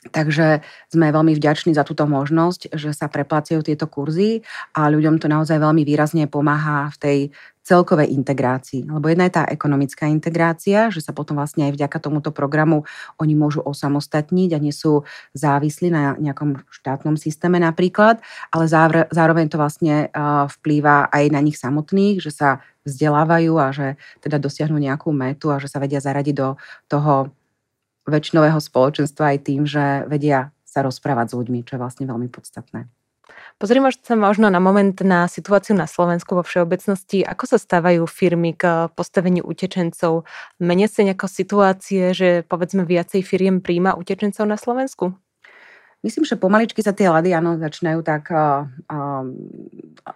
Takže 0.05 0.61
sme 0.93 1.09
veľmi 1.09 1.33
vďační 1.33 1.73
za 1.73 1.81
túto 1.81 2.05
možnosť, 2.05 2.77
že 2.77 2.93
sa 2.93 3.09
preplacajú 3.09 3.65
tieto 3.65 3.89
kurzy 3.89 4.45
a 4.77 4.85
ľuďom 4.93 5.17
to 5.17 5.25
naozaj 5.25 5.57
veľmi 5.57 5.81
výrazne 5.81 6.29
pomáha 6.29 6.93
v 6.93 6.97
tej 7.01 7.17
celkovej 7.65 8.13
integrácii. 8.13 8.85
Lebo 8.85 9.09
jedna 9.09 9.25
je 9.25 9.41
tá 9.41 9.43
ekonomická 9.49 10.05
integrácia, 10.05 10.93
že 10.93 11.01
sa 11.01 11.17
potom 11.17 11.41
vlastne 11.41 11.65
aj 11.65 11.73
vďaka 11.73 11.97
tomuto 11.97 12.29
programu 12.29 12.85
oni 13.17 13.33
môžu 13.33 13.65
osamostatniť 13.65 14.53
a 14.53 14.61
nie 14.61 14.69
sú 14.69 15.01
závislí 15.33 15.89
na 15.89 16.13
nejakom 16.21 16.61
štátnom 16.69 17.17
systéme 17.17 17.57
napríklad, 17.57 18.21
ale 18.53 18.69
zároveň 19.09 19.49
to 19.49 19.57
vlastne 19.57 20.13
vplýva 20.61 21.09
aj 21.09 21.33
na 21.33 21.41
nich 21.41 21.57
samotných, 21.57 22.21
že 22.21 22.29
sa 22.29 22.61
vzdelávajú 22.85 23.57
a 23.57 23.73
že 23.73 23.97
teda 24.21 24.37
dosiahnu 24.37 24.77
nejakú 24.77 25.09
metu 25.09 25.49
a 25.49 25.57
že 25.57 25.65
sa 25.65 25.81
vedia 25.81 25.97
zaradiť 25.97 26.35
do 26.37 26.53
toho 26.85 27.33
väčšinového 28.05 28.57
spoločenstva 28.61 29.35
aj 29.35 29.37
tým, 29.45 29.65
že 29.65 30.05
vedia 30.09 30.53
sa 30.63 30.85
rozprávať 30.85 31.33
s 31.33 31.37
ľuďmi, 31.37 31.59
čo 31.65 31.77
je 31.77 31.81
vlastne 31.81 32.05
veľmi 32.05 32.29
podstatné. 32.29 32.87
Pozrime 33.55 33.87
sa 33.89 34.19
možno 34.19 34.51
na 34.51 34.59
moment 34.59 34.93
na 35.01 35.31
situáciu 35.31 35.73
na 35.79 35.87
Slovensku 35.87 36.35
vo 36.35 36.43
všeobecnosti. 36.43 37.23
Ako 37.23 37.47
sa 37.47 37.57
stávajú 37.57 38.03
firmy 38.05 38.51
k 38.51 38.91
postaveniu 38.93 39.47
utečencov? 39.47 40.27
Menia 40.59 40.91
sa 40.91 41.07
nejako 41.07 41.31
situácie, 41.31 42.11
že 42.11 42.43
povedzme 42.45 42.83
viacej 42.83 43.23
firiem 43.23 43.63
príjma 43.63 43.95
utečencov 43.95 44.43
na 44.43 44.59
Slovensku? 44.59 45.15
Myslím, 46.05 46.21
že 46.21 46.37
pomaličky 46.37 46.85
sa 46.85 46.93
tie 46.93 47.09
lady 47.09 47.33
áno, 47.33 47.57
začínajú 47.57 48.05
tak 48.05 48.29
uh, 48.29 48.69
uh, 48.69 49.25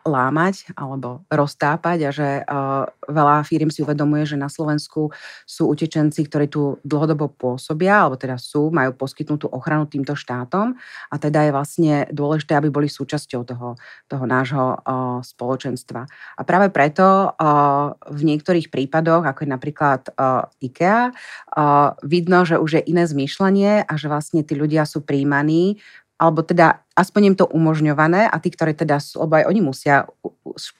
lámať 0.06 0.78
alebo 0.78 1.26
roztápať 1.34 1.98
a 2.06 2.12
že 2.14 2.30
uh, 2.46 2.86
veľa 3.10 3.42
firm 3.42 3.74
si 3.74 3.82
uvedomuje, 3.82 4.30
že 4.30 4.38
na 4.38 4.54
Slovensku 4.54 5.10
sú 5.50 5.64
utečenci, 5.66 6.30
ktorí 6.30 6.46
tu 6.46 6.78
dlhodobo 6.86 7.34
pôsobia, 7.34 8.06
alebo 8.06 8.22
teda 8.22 8.38
sú, 8.38 8.70
majú 8.70 8.94
poskytnutú 8.94 9.50
ochranu 9.50 9.90
týmto 9.90 10.14
štátom 10.14 10.78
a 11.10 11.16
teda 11.18 11.50
je 11.50 11.56
vlastne 11.58 11.94
dôležité, 12.14 12.54
aby 12.54 12.70
boli 12.70 12.86
súčasťou 12.86 13.42
toho, 13.50 13.74
toho 14.06 14.26
nášho 14.30 14.78
uh, 14.78 15.26
spoločenstva. 15.26 16.06
A 16.38 16.42
práve 16.46 16.70
preto 16.70 17.34
uh, 17.34 17.98
v 18.14 18.22
niektorých 18.30 18.70
prípadoch, 18.70 19.26
ako 19.26 19.42
je 19.42 19.50
napríklad 19.50 20.02
uh, 20.14 20.46
IKEA, 20.62 21.10
uh, 21.10 21.98
vidno, 22.06 22.46
že 22.46 22.62
už 22.62 22.78
je 22.78 22.94
iné 22.94 23.10
zmýšľanie 23.10 23.90
a 23.90 23.94
že 23.98 24.06
vlastne 24.06 24.46
tí 24.46 24.54
ľudia 24.54 24.86
sú 24.86 25.02
príjmaní 25.02 25.79
alebo 26.20 26.44
teda 26.44 26.84
aspoň 27.00 27.32
im 27.32 27.36
to 27.40 27.48
umožňované 27.48 28.28
a 28.28 28.36
tí, 28.44 28.52
ktorí 28.52 28.76
teda 28.76 29.00
sú, 29.00 29.24
lebo 29.24 29.40
aj 29.40 29.48
oni 29.48 29.64
musia 29.64 30.04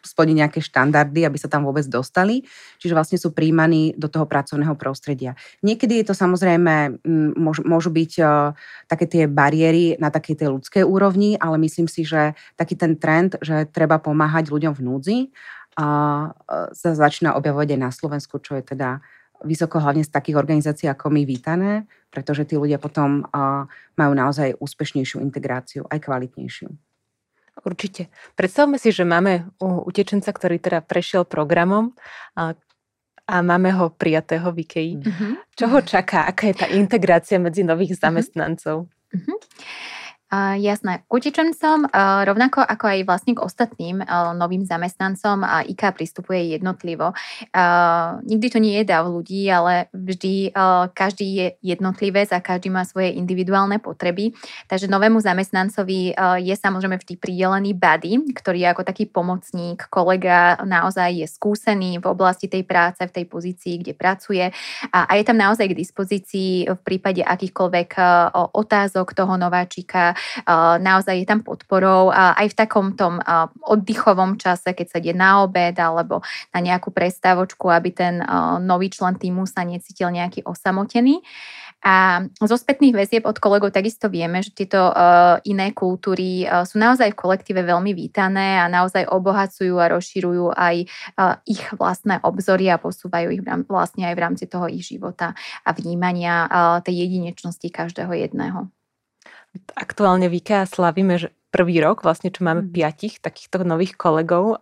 splniť 0.04 0.36
nejaké 0.36 0.60
štandardy, 0.60 1.24
aby 1.24 1.40
sa 1.40 1.48
tam 1.48 1.64
vôbec 1.64 1.88
dostali, 1.88 2.44
čiže 2.76 2.92
vlastne 2.92 3.16
sú 3.16 3.32
príjmaní 3.32 3.96
do 3.96 4.12
toho 4.12 4.28
pracovného 4.28 4.76
prostredia. 4.76 5.40
Niekedy 5.64 6.04
je 6.04 6.12
to 6.12 6.16
samozrejme, 6.20 7.00
môžu, 7.40 7.90
byť 7.90 8.12
uh, 8.20 8.52
také 8.92 9.08
tie 9.08 9.24
bariéry 9.32 9.96
na 9.96 10.12
takej 10.12 10.44
tej 10.44 10.48
ľudskej 10.60 10.84
úrovni, 10.84 11.40
ale 11.40 11.56
myslím 11.64 11.88
si, 11.88 12.04
že 12.04 12.36
taký 12.60 12.76
ten 12.76 13.00
trend, 13.00 13.40
že 13.40 13.64
treba 13.72 13.96
pomáhať 13.96 14.52
ľuďom 14.52 14.76
v 14.76 14.84
núdzi, 14.84 15.18
a 15.80 15.88
uh, 16.36 16.68
sa 16.76 16.92
začína 16.92 17.40
objavovať 17.40 17.80
aj 17.80 17.80
na 17.80 17.92
Slovensku, 17.96 18.44
čo 18.44 18.60
je 18.60 18.76
teda 18.76 19.00
vysoko 19.46 19.80
hlavne 19.80 20.04
z 20.04 20.12
takých 20.12 20.40
organizácií 20.40 20.88
ako 20.92 21.12
my 21.12 21.24
vítané, 21.24 21.88
pretože 22.12 22.44
tí 22.50 22.60
ľudia 22.60 22.82
potom 22.82 23.24
majú 23.96 24.14
naozaj 24.14 24.58
úspešnejšiu 24.60 25.22
integráciu, 25.24 25.86
aj 25.88 26.00
kvalitnejšiu. 26.04 26.70
Určite. 27.60 28.08
Predstavme 28.40 28.80
si, 28.80 28.96
že 28.96 29.04
máme 29.04 29.52
utečenca, 29.60 30.32
ktorý 30.32 30.64
teda 30.64 30.80
prešiel 30.80 31.28
programom 31.28 31.92
a, 32.40 32.56
a 33.28 33.36
máme 33.44 33.76
ho 33.76 33.92
prijatého 33.92 34.48
v 34.56 34.64
IKEA. 34.64 34.96
Mm-hmm. 35.04 35.32
Čo 35.60 35.66
ho 35.68 35.80
čaká? 35.84 36.24
Aká 36.24 36.48
je 36.48 36.56
tá 36.56 36.68
integrácia 36.72 37.36
medzi 37.36 37.68
nových 37.68 38.00
mhm. 38.00 38.00
zamestnancov? 38.00 38.88
Mm-hmm. 39.10 39.38
Jasné. 40.38 41.02
K 41.04 41.10
utečencom, 41.10 41.90
uh, 41.90 42.22
rovnako 42.22 42.62
ako 42.62 42.86
aj 42.86 43.00
vlastne 43.10 43.34
k 43.34 43.42
ostatným 43.42 44.06
uh, 44.06 44.38
novým 44.38 44.62
zamestnancom 44.62 45.42
IK 45.66 45.90
pristupuje 45.98 46.54
jednotlivo. 46.54 47.18
Uh, 47.50 48.22
nikdy 48.30 48.48
to 48.54 48.62
nie 48.62 48.78
je 48.78 48.86
dav 48.86 49.10
ľudí, 49.10 49.50
ale 49.50 49.90
vždy 49.90 50.54
každý 50.94 51.28
je 51.34 51.48
jednotlivec 51.66 52.30
a 52.30 52.46
každý 52.46 52.70
má 52.70 52.86
svoje 52.86 53.18
individuálne 53.18 53.82
potreby. 53.82 54.38
Takže 54.70 54.86
novému 54.86 55.18
zamestnancovi 55.18 56.14
je 56.46 56.56
samozrejme 56.56 57.02
vždy 57.02 57.18
pridelený 57.18 57.74
buddy, 57.74 58.22
ktorý 58.38 58.62
je 58.62 58.70
ako 58.70 58.84
taký 58.86 59.10
pomocník, 59.10 59.90
kolega 59.90 60.62
naozaj 60.62 61.26
je 61.26 61.28
skúsený 61.28 61.98
v 61.98 62.06
oblasti 62.06 62.46
tej 62.46 62.70
práce, 62.70 63.02
v 63.02 63.12
tej 63.12 63.26
pozícii, 63.26 63.82
kde 63.82 63.94
pracuje 63.98 64.46
a, 64.94 65.00
je 65.18 65.26
tam 65.26 65.38
naozaj 65.42 65.74
k 65.74 65.80
dispozícii 65.80 66.70
v 66.70 66.80
prípade 66.86 67.26
akýchkoľvek 67.26 67.90
otázok 68.54 69.18
toho 69.18 69.34
nováčika, 69.40 70.14
naozaj 70.82 71.16
je 71.22 71.28
tam 71.28 71.42
podporou 71.42 72.12
aj 72.14 72.48
v 72.52 72.58
takom 72.58 72.94
tom 72.94 73.20
oddychovom 73.64 74.40
čase, 74.40 74.72
keď 74.74 74.88
sa 74.88 74.98
ide 75.02 75.14
na 75.16 75.44
obed 75.44 75.76
alebo 75.78 76.22
na 76.54 76.60
nejakú 76.60 76.92
prestávočku, 76.94 77.70
aby 77.72 77.90
ten 77.92 78.22
nový 78.64 78.92
člen 78.92 79.16
týmu 79.16 79.46
sa 79.50 79.66
necítil 79.66 80.12
nejaký 80.12 80.46
osamotený. 80.46 81.22
A 81.80 82.28
zo 82.44 82.60
spätných 82.60 82.92
väzieb 82.92 83.24
od 83.24 83.40
kolegov 83.40 83.72
takisto 83.72 84.12
vieme, 84.12 84.44
že 84.44 84.52
tieto 84.52 84.92
uh, 84.92 85.40
iné 85.48 85.72
kultúry 85.72 86.44
uh, 86.44 86.68
sú 86.68 86.76
naozaj 86.76 87.16
v 87.16 87.20
kolektíve 87.24 87.64
veľmi 87.64 87.96
vítané 87.96 88.60
a 88.60 88.68
naozaj 88.68 89.08
obohacujú 89.08 89.80
a 89.80 89.88
rozširujú 89.96 90.60
aj 90.60 90.76
uh, 90.84 91.40
ich 91.48 91.64
vlastné 91.72 92.20
obzory 92.28 92.68
a 92.68 92.84
posúvajú 92.84 93.32
ich 93.32 93.44
vlastne 93.72 94.12
aj 94.12 94.16
v 94.16 94.24
rámci 94.28 94.46
toho 94.52 94.68
ich 94.68 94.92
života 94.92 95.32
a 95.64 95.72
vnímania 95.72 96.52
uh, 96.52 96.84
tej 96.84 97.08
jedinečnosti 97.08 97.72
každého 97.72 98.12
jedného. 98.12 98.68
Aktuálne 99.74 100.30
v 100.30 100.40
IKEA 100.42 100.70
slavíme 100.70 101.18
že 101.18 101.34
prvý 101.50 101.82
rok, 101.82 102.06
vlastne 102.06 102.30
čo 102.30 102.46
máme 102.46 102.70
mm. 102.70 102.72
piatich 102.74 103.18
takýchto 103.20 103.66
nových 103.66 103.98
kolegov 103.98 104.62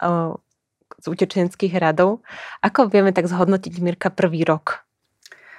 z 0.98 1.06
utečenských 1.06 1.76
radov. 1.78 2.24
Ako 2.64 2.88
vieme 2.88 3.12
tak 3.12 3.28
zhodnotiť, 3.28 3.84
Mirka, 3.84 4.10
prvý 4.10 4.48
rok? 4.48 4.88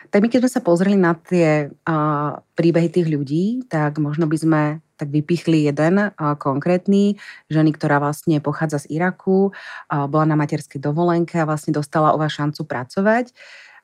Tak 0.08 0.24
my 0.24 0.28
keď 0.32 0.40
sme 0.48 0.54
sa 0.56 0.64
pozreli 0.64 0.96
na 0.96 1.12
tie 1.12 1.68
uh, 1.68 2.40
príbehy 2.56 2.88
tých 2.88 3.12
ľudí, 3.12 3.68
tak 3.68 4.00
možno 4.00 4.24
by 4.24 4.36
sme 4.40 4.62
tak 4.96 5.12
vypichli 5.12 5.68
jeden 5.68 6.00
uh, 6.00 6.10
konkrétny, 6.40 7.20
ženy, 7.52 7.76
ktorá 7.76 8.00
vlastne 8.00 8.40
pochádza 8.40 8.88
z 8.88 8.96
Iraku, 8.98 9.52
uh, 9.52 10.08
bola 10.08 10.24
na 10.24 10.36
materskej 10.40 10.80
dovolenke 10.80 11.36
a 11.36 11.44
vlastne 11.44 11.76
dostala 11.76 12.16
o 12.16 12.18
vás 12.18 12.32
šancu 12.32 12.64
pracovať. 12.64 13.30
Uh, 13.30 13.36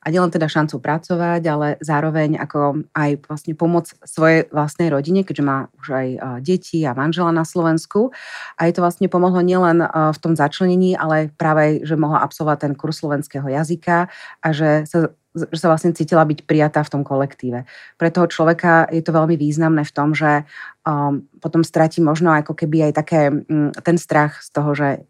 a 0.05 0.07
nielen 0.13 0.29
teda 0.29 0.45
šancu 0.45 0.77
pracovať, 0.77 1.41
ale 1.49 1.67
zároveň 1.81 2.37
ako 2.37 2.85
aj 2.93 3.25
vlastne 3.25 3.57
pomôcť 3.57 4.05
svojej 4.05 4.45
vlastnej 4.53 4.93
rodine, 4.93 5.25
keďže 5.25 5.41
má 5.41 5.65
už 5.81 5.87
aj 5.97 6.07
deti 6.45 6.85
a 6.85 6.93
manžela 6.93 7.33
na 7.33 7.41
Slovensku. 7.41 8.13
A 8.61 8.69
je 8.69 8.73
to 8.77 8.85
vlastne 8.85 9.09
pomohlo 9.09 9.41
nielen 9.41 9.81
v 9.81 10.21
tom 10.21 10.37
začlenení, 10.37 10.93
ale 10.93 11.33
práve, 11.33 11.81
že 11.81 11.97
mohla 11.97 12.21
absolvovať 12.21 12.69
ten 12.69 12.73
kurz 12.77 13.01
slovenského 13.01 13.49
jazyka 13.49 14.05
a 14.45 14.47
že 14.53 14.85
sa 14.85 15.09
že 15.35 15.59
sa 15.59 15.67
vlastne 15.67 15.91
cítila 15.91 16.23
byť 16.23 16.47
prijatá 16.47 16.79
v 16.87 16.91
tom 16.95 17.03
kolektíve. 17.03 17.67
Pre 17.99 18.09
toho 18.09 18.31
človeka 18.31 18.87
je 18.87 19.03
to 19.03 19.11
veľmi 19.11 19.35
významné 19.35 19.83
v 19.83 19.91
tom, 19.91 20.15
že 20.15 20.47
um, 20.87 21.27
potom 21.43 21.59
stratí 21.59 21.99
možno 21.99 22.31
ako 22.31 22.55
keby 22.55 22.87
aj 22.87 22.93
také 22.95 23.21
um, 23.27 23.75
ten 23.75 23.99
strach 23.99 24.39
z 24.39 24.49
toho, 24.55 24.71
že 24.71 25.03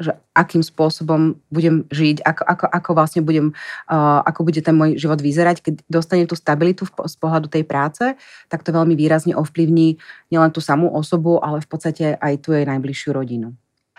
že 0.00 0.16
akým 0.32 0.64
spôsobom 0.64 1.36
budem 1.52 1.84
žiť, 1.92 2.24
ako, 2.24 2.42
ako, 2.48 2.66
ako 2.72 2.90
vlastne 2.96 3.20
budem, 3.20 3.52
uh, 3.92 4.24
ako 4.24 4.48
bude 4.48 4.60
ten 4.64 4.72
môj 4.72 4.96
život 4.96 5.20
vyzerať. 5.20 5.60
Keď 5.60 5.74
dostanem 5.88 6.24
tú 6.24 6.32
stabilitu 6.32 6.88
v, 6.88 6.92
z 7.04 7.16
pohľadu 7.20 7.52
tej 7.52 7.68
práce, 7.68 8.16
tak 8.48 8.64
to 8.64 8.72
veľmi 8.72 8.96
výrazne 8.96 9.36
ovplyvní 9.36 10.00
nielen 10.32 10.50
tú 10.52 10.64
samú 10.64 10.88
osobu, 10.88 11.36
ale 11.44 11.60
v 11.60 11.68
podstate 11.68 12.04
aj 12.16 12.40
tú 12.40 12.56
jej 12.56 12.64
najbližšiu 12.64 13.12
rodinu. 13.12 13.52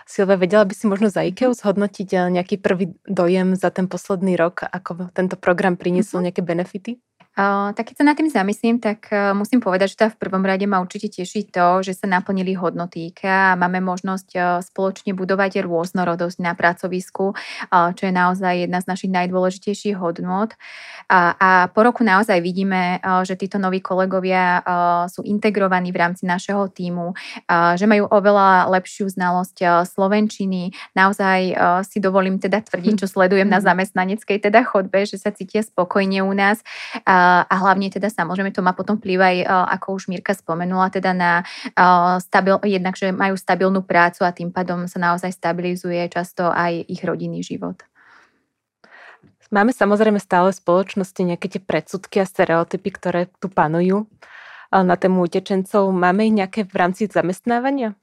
Silve, 0.04 0.36
vedela 0.36 0.68
by 0.68 0.74
si 0.76 0.84
možno 0.84 1.08
za 1.08 1.24
IKEA 1.24 1.56
zhodnotiť 1.56 2.08
eh, 2.12 2.20
nejaký 2.28 2.60
prvý 2.60 2.92
dojem 3.08 3.56
za 3.56 3.72
ten 3.72 3.88
posledný 3.88 4.36
rok, 4.36 4.68
ako 4.68 5.08
tento 5.16 5.40
program 5.40 5.80
priniesol 5.80 6.20
mhm. 6.20 6.24
nejaké 6.28 6.42
benefity? 6.44 6.92
Tak 7.74 7.90
keď 7.90 7.94
sa 7.98 8.04
nad 8.06 8.14
tým 8.14 8.30
zamyslím, 8.30 8.78
tak 8.78 9.10
e, 9.10 9.34
musím 9.34 9.58
povedať, 9.58 9.98
že 9.98 9.98
tá 9.98 10.06
v 10.06 10.18
prvom 10.22 10.46
rade 10.46 10.70
ma 10.70 10.78
určite 10.78 11.10
teší 11.10 11.50
to, 11.50 11.82
že 11.82 11.98
sa 11.98 12.06
naplnili 12.06 12.54
hodnoty 12.54 13.10
a 13.26 13.58
máme 13.58 13.82
možnosť 13.82 14.28
e, 14.34 14.38
spoločne 14.62 15.18
budovať 15.18 15.66
rôznorodosť 15.66 16.38
na 16.38 16.54
pracovisku, 16.54 17.34
e, 17.34 17.74
čo 17.98 18.02
je 18.06 18.14
naozaj 18.14 18.70
jedna 18.70 18.78
z 18.78 18.86
našich 18.86 19.10
najdôležitejších 19.10 19.98
hodnot. 19.98 20.54
A, 21.10 21.34
a 21.34 21.48
po 21.74 21.82
roku 21.82 22.06
naozaj 22.06 22.38
vidíme, 22.38 23.02
že 23.26 23.36
títo 23.36 23.60
noví 23.60 23.84
kolegovia 23.84 24.64
sú 25.12 25.20
integrovaní 25.20 25.92
v 25.92 26.00
rámci 26.00 26.24
našeho 26.24 26.64
týmu, 26.72 27.12
že 27.76 27.84
majú 27.84 28.08
oveľa 28.08 28.72
lepšiu 28.72 29.12
znalosť 29.12 29.84
slovenčiny. 29.84 30.72
Naozaj 30.96 31.40
si 31.84 31.98
dovolím 32.00 32.40
teda 32.40 32.64
tvrdiť, 32.64 32.94
čo 33.04 33.06
sledujem 33.10 33.44
na 33.44 33.60
zamestnaneckej 33.60 34.48
teda 34.48 34.64
chodbe, 34.64 35.04
že 35.04 35.20
sa 35.20 35.28
cítia 35.28 35.60
spokojne 35.60 36.24
u 36.24 36.32
nás. 36.32 36.64
A 37.04 37.23
a 37.44 37.54
hlavne 37.54 37.88
teda 37.88 38.12
samozrejme 38.12 38.52
to 38.52 38.60
má 38.60 38.76
potom 38.76 39.00
vplyv 39.00 39.18
aj, 39.20 39.36
ako 39.80 39.86
už 39.96 40.12
Mirka 40.12 40.36
spomenula, 40.36 40.92
teda 40.92 41.16
na 41.16 41.40
stabil, 42.20 42.60
jednak, 42.68 42.94
že 42.94 43.10
majú 43.10 43.34
stabilnú 43.34 43.80
prácu 43.82 44.28
a 44.28 44.34
tým 44.36 44.52
pádom 44.52 44.84
sa 44.84 45.00
naozaj 45.00 45.32
stabilizuje 45.32 46.04
často 46.12 46.52
aj 46.52 46.84
ich 46.86 47.00
rodinný 47.00 47.40
život. 47.40 47.80
Máme 49.52 49.70
samozrejme 49.70 50.18
stále 50.18 50.50
v 50.50 50.58
spoločnosti 50.58 51.20
nejaké 51.22 51.46
tie 51.46 51.62
predsudky 51.62 52.18
a 52.18 52.26
stereotypy, 52.26 52.90
ktoré 52.90 53.30
tu 53.38 53.46
panujú 53.46 54.10
na 54.74 54.98
tému 54.98 55.30
utečencov. 55.30 55.94
Máme 55.94 56.26
ich 56.26 56.34
nejaké 56.34 56.66
v 56.66 56.74
rámci 56.74 57.06
zamestnávania? 57.06 57.94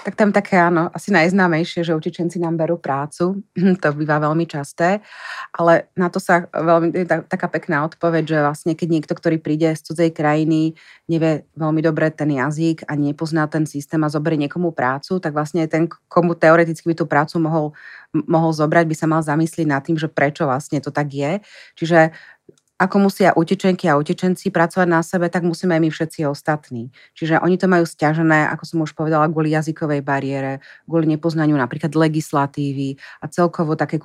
Tak 0.00 0.16
tam 0.16 0.30
také 0.32 0.56
áno, 0.56 0.88
asi 0.94 1.12
najznámejšie, 1.12 1.84
že 1.84 1.92
utečenci 1.92 2.40
nám 2.40 2.56
berú 2.56 2.80
prácu, 2.80 3.44
to 3.82 3.88
býva 3.92 4.22
veľmi 4.22 4.48
časté, 4.48 5.04
ale 5.52 5.92
na 5.98 6.08
to 6.08 6.22
sa 6.22 6.48
veľmi, 6.48 6.94
je 6.94 7.06
taká 7.06 7.50
pekná 7.52 7.84
odpoveď, 7.84 8.24
že 8.24 8.38
vlastne 8.40 8.72
keď 8.78 8.88
niekto, 8.88 9.12
ktorý 9.12 9.36
príde 9.42 9.68
z 9.76 9.82
cudzej 9.84 10.10
krajiny, 10.14 10.78
nevie 11.10 11.44
veľmi 11.58 11.80
dobre 11.84 12.08
ten 12.14 12.32
jazyk 12.32 12.88
a 12.88 12.96
nepozná 12.96 13.44
ten 13.50 13.68
systém 13.68 14.00
a 14.00 14.08
zoberie 14.08 14.40
niekomu 14.40 14.72
prácu, 14.72 15.20
tak 15.20 15.36
vlastne 15.36 15.68
ten, 15.68 15.90
komu 16.08 16.32
teoreticky 16.38 16.90
by 16.90 16.96
tú 16.96 17.04
prácu 17.04 17.36
mohol, 17.42 17.66
mohol 18.14 18.54
zobrať, 18.54 18.84
by 18.88 18.96
sa 18.96 19.06
mal 19.10 19.20
zamyslieť 19.20 19.66
nad 19.68 19.82
tým, 19.84 20.00
že 20.00 20.08
prečo 20.08 20.48
vlastne 20.48 20.80
to 20.80 20.88
tak 20.94 21.12
je. 21.12 21.42
Čiže 21.76 22.14
ako 22.80 22.96
musia 23.12 23.36
utečenky 23.36 23.84
a 23.92 24.00
utečenci 24.00 24.48
pracovať 24.48 24.88
na 24.88 25.04
sebe, 25.04 25.28
tak 25.28 25.44
musíme 25.44 25.76
aj 25.76 25.82
my 25.84 25.90
všetci 25.92 26.24
ostatní. 26.24 26.88
Čiže 27.12 27.44
oni 27.44 27.60
to 27.60 27.68
majú 27.68 27.84
stiažené, 27.84 28.48
ako 28.48 28.64
som 28.64 28.78
už 28.80 28.96
povedala, 28.96 29.28
kvôli 29.28 29.52
jazykovej 29.52 30.00
bariére, 30.00 30.64
kvôli 30.88 31.04
nepoznaniu 31.12 31.60
napríklad 31.60 31.92
legislatívy 31.92 32.96
a 33.20 33.28
celkovo 33.28 33.76
také 33.76 34.00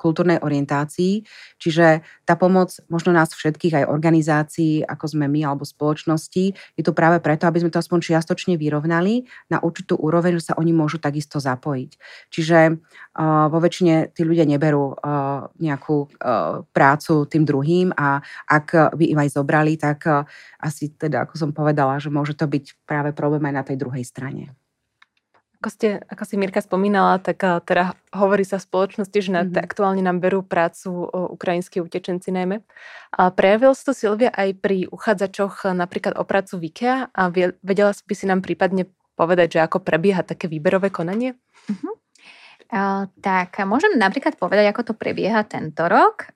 kultúrnej 0.00 0.40
orientácii. 0.40 1.28
Čiže 1.60 2.00
tá 2.24 2.40
pomoc 2.40 2.72
možno 2.88 3.12
nás 3.12 3.36
všetkých, 3.36 3.84
aj 3.84 3.90
organizácií, 3.92 4.80
ako 4.80 5.04
sme 5.04 5.28
my 5.28 5.44
alebo 5.44 5.68
spoločnosti, 5.68 6.56
je 6.56 6.82
to 6.82 6.96
práve 6.96 7.20
preto, 7.20 7.44
aby 7.44 7.60
sme 7.60 7.68
to 7.68 7.84
aspoň 7.84 8.00
čiastočne 8.00 8.56
vyrovnali 8.56 9.28
na 9.52 9.60
určitú 9.60 10.00
úroveň, 10.00 10.40
že 10.40 10.50
sa 10.50 10.54
oni 10.56 10.72
môžu 10.72 10.96
takisto 10.96 11.36
zapojiť. 11.36 11.90
Čiže 12.32 12.58
uh, 12.72 13.46
vo 13.52 13.58
väčšine 13.60 14.16
tí 14.16 14.24
ľudia 14.24 14.48
neberú 14.48 14.96
uh, 14.96 15.52
nejakú 15.60 16.08
uh, 16.08 16.64
prácu 16.72 17.28
tým 17.28 17.44
druhým, 17.44 17.89
a 17.94 18.20
ak 18.46 18.96
by 18.96 19.04
im 19.10 19.18
aj 19.20 19.38
zobrali, 19.38 19.78
tak 19.80 20.06
eh, 20.06 20.24
asi 20.60 20.92
teda, 20.92 21.26
ako 21.28 21.34
som 21.38 21.50
povedala, 21.50 21.98
že 22.02 22.12
môže 22.12 22.36
to 22.36 22.46
byť 22.46 22.86
práve 22.86 23.10
problém 23.14 23.44
aj 23.50 23.54
na 23.54 23.64
tej 23.66 23.76
druhej 23.80 24.04
strane. 24.04 24.54
Ako, 25.60 25.68
ste, 25.76 26.00
ako 26.08 26.24
si 26.24 26.40
Mirka 26.40 26.64
spomínala, 26.64 27.20
tak 27.20 27.44
eh, 27.44 27.60
teda 27.60 27.92
hovorí 28.16 28.48
sa 28.48 28.56
v 28.56 28.66
spoločnosti, 28.66 29.18
že 29.20 29.30
na, 29.30 29.42
mm-hmm. 29.44 29.60
aktuálne 29.60 30.00
nám 30.00 30.18
berú 30.24 30.40
prácu 30.40 31.06
ukrajinskí 31.12 31.84
utečenci 31.84 32.32
najmä. 32.32 32.64
A 33.12 33.28
prejavil 33.28 33.76
sa 33.76 33.90
to 33.90 33.94
Silvia 33.96 34.32
aj 34.32 34.56
pri 34.60 34.88
uchádzačoch 34.88 35.68
eh, 35.68 35.76
napríklad 35.76 36.16
o 36.16 36.24
prácu 36.24 36.56
v 36.56 36.72
IKEA 36.72 36.96
a 37.12 37.22
vedela 37.60 37.92
by 37.92 38.14
si 38.16 38.24
nám 38.24 38.40
prípadne 38.40 38.88
povedať, 39.20 39.60
že 39.60 39.60
ako 39.60 39.84
prebieha 39.84 40.24
také 40.24 40.48
výberové 40.48 40.88
konanie? 40.88 41.36
Mm-hmm. 41.68 41.94
Tak 43.20 43.62
môžem 43.64 43.96
napríklad 43.96 44.36
povedať, 44.36 44.70
ako 44.70 44.92
to 44.92 44.94
prebieha 44.94 45.42
tento 45.48 45.86
rok, 45.88 46.28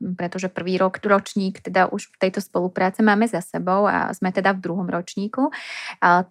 pretože 0.00 0.48
prvý 0.48 0.80
rok, 0.80 0.98
ročník 1.04 1.60
teda 1.60 1.92
už 1.92 2.10
v 2.10 2.16
tejto 2.18 2.40
spolupráce 2.40 3.04
máme 3.04 3.28
za 3.28 3.44
sebou 3.44 3.84
a 3.86 4.10
sme 4.16 4.32
teda 4.32 4.56
v 4.56 4.62
druhom 4.64 4.88
ročníku. 4.88 5.52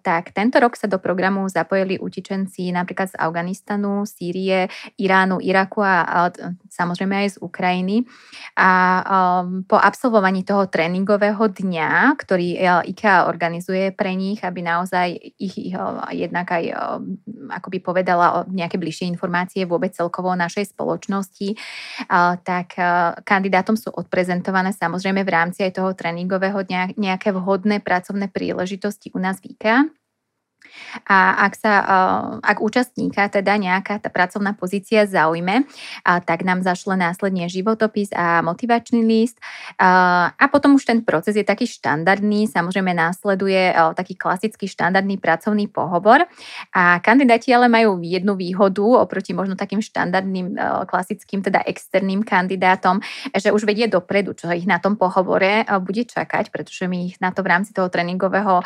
Tak 0.04 0.34
tento 0.34 0.60
rok 0.60 0.76
sa 0.76 0.90
do 0.90 1.00
programu 1.00 1.48
zapojili 1.48 1.96
utečenci 1.96 2.68
napríklad 2.74 3.12
z 3.12 3.16
Afganistanu, 3.16 4.04
Sýrie, 4.04 4.68
Iránu, 5.00 5.40
Iraku 5.40 5.80
a 5.80 6.28
samozrejme 6.74 7.14
aj 7.22 7.28
z 7.34 7.36
Ukrajiny. 7.38 8.02
A 8.58 8.70
um, 9.00 9.62
po 9.62 9.78
absolvovaní 9.78 10.42
toho 10.42 10.66
tréningového 10.66 11.46
dňa, 11.46 12.18
ktorý 12.18 12.58
IKEA 12.90 13.30
organizuje 13.30 13.94
pre 13.94 14.18
nich, 14.18 14.42
aby 14.42 14.60
naozaj 14.66 15.14
ich, 15.38 15.54
ich 15.70 15.74
jednak 16.10 16.50
aj, 16.50 16.64
ako 17.54 17.68
by 17.70 17.78
povedala, 17.78 18.42
nejaké 18.50 18.74
bližšie 18.74 19.06
informácie 19.06 19.62
vôbec 19.64 19.94
celkovo 19.94 20.34
o 20.34 20.40
našej 20.40 20.74
spoločnosti, 20.74 21.54
tak 22.42 22.74
kandidátom 23.22 23.78
sú 23.78 23.94
odprezentované 23.94 24.74
samozrejme 24.74 25.22
v 25.22 25.30
rámci 25.30 25.62
aj 25.62 25.78
toho 25.78 25.94
tréningového 25.94 26.66
dňa 26.66 26.98
nejaké 26.98 27.30
vhodné 27.30 27.78
pracovné 27.78 28.28
príležitosti 28.34 29.14
u 29.14 29.22
nás 29.22 29.38
v 29.38 29.54
IKEA. 29.54 30.03
A 31.08 31.46
ak 31.46 31.52
sa, 31.58 31.72
eh, 31.82 32.24
ak 32.42 32.58
účastníka 32.62 33.26
teda 33.28 33.58
nejaká 33.58 33.98
tá 33.98 34.08
pracovná 34.08 34.54
pozícia 34.54 35.06
zaujme, 35.06 35.66
tak 36.04 36.46
nám 36.46 36.62
zašle 36.62 36.96
následne 36.96 37.48
životopis 37.48 38.12
a 38.14 38.40
motivačný 38.44 39.02
list. 39.04 39.40
A 39.80 40.44
potom 40.52 40.78
už 40.78 40.84
ten 40.86 41.02
proces 41.02 41.36
je 41.36 41.44
taký 41.44 41.66
štandardný, 41.66 42.46
samozrejme 42.48 42.94
následuje 42.94 43.74
eh, 43.74 43.76
taký 43.94 44.14
klasický 44.14 44.70
štandardný 44.70 45.18
pracovný 45.18 45.68
pohovor. 45.68 46.24
A 46.72 46.98
kandidáti 47.02 47.50
ale 47.50 47.66
majú 47.66 48.00
jednu 48.00 48.38
výhodu 48.38 49.04
oproti 49.04 49.34
možno 49.34 49.58
takým 49.58 49.82
štandardným 49.82 50.46
eh, 50.54 50.84
klasickým, 50.86 51.42
teda 51.44 51.66
externým 51.66 52.22
kandidátom, 52.22 53.02
že 53.34 53.52
už 53.52 53.66
vedie 53.68 53.90
dopredu, 53.90 54.32
čo 54.32 54.50
ich 54.54 54.68
na 54.68 54.78
tom 54.78 54.94
pohovore 54.94 55.66
bude 55.82 56.06
čakať, 56.06 56.48
pretože 56.54 56.86
my 56.86 57.12
ich 57.12 57.16
na 57.18 57.34
to 57.34 57.42
v 57.42 57.50
rámci 57.50 57.74
toho 57.74 57.90
tréningového 57.90 58.62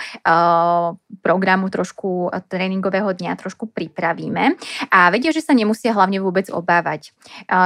programu 1.22 1.66
trošku 1.72 1.97
trošku 1.98 2.30
tréningového 2.46 3.10
dňa 3.10 3.34
trošku 3.34 3.66
pripravíme 3.74 4.54
a 4.94 5.10
vedia, 5.10 5.34
že 5.34 5.42
sa 5.42 5.50
nemusia 5.50 5.90
hlavne 5.90 6.22
vôbec 6.22 6.46
obávať, 6.46 7.10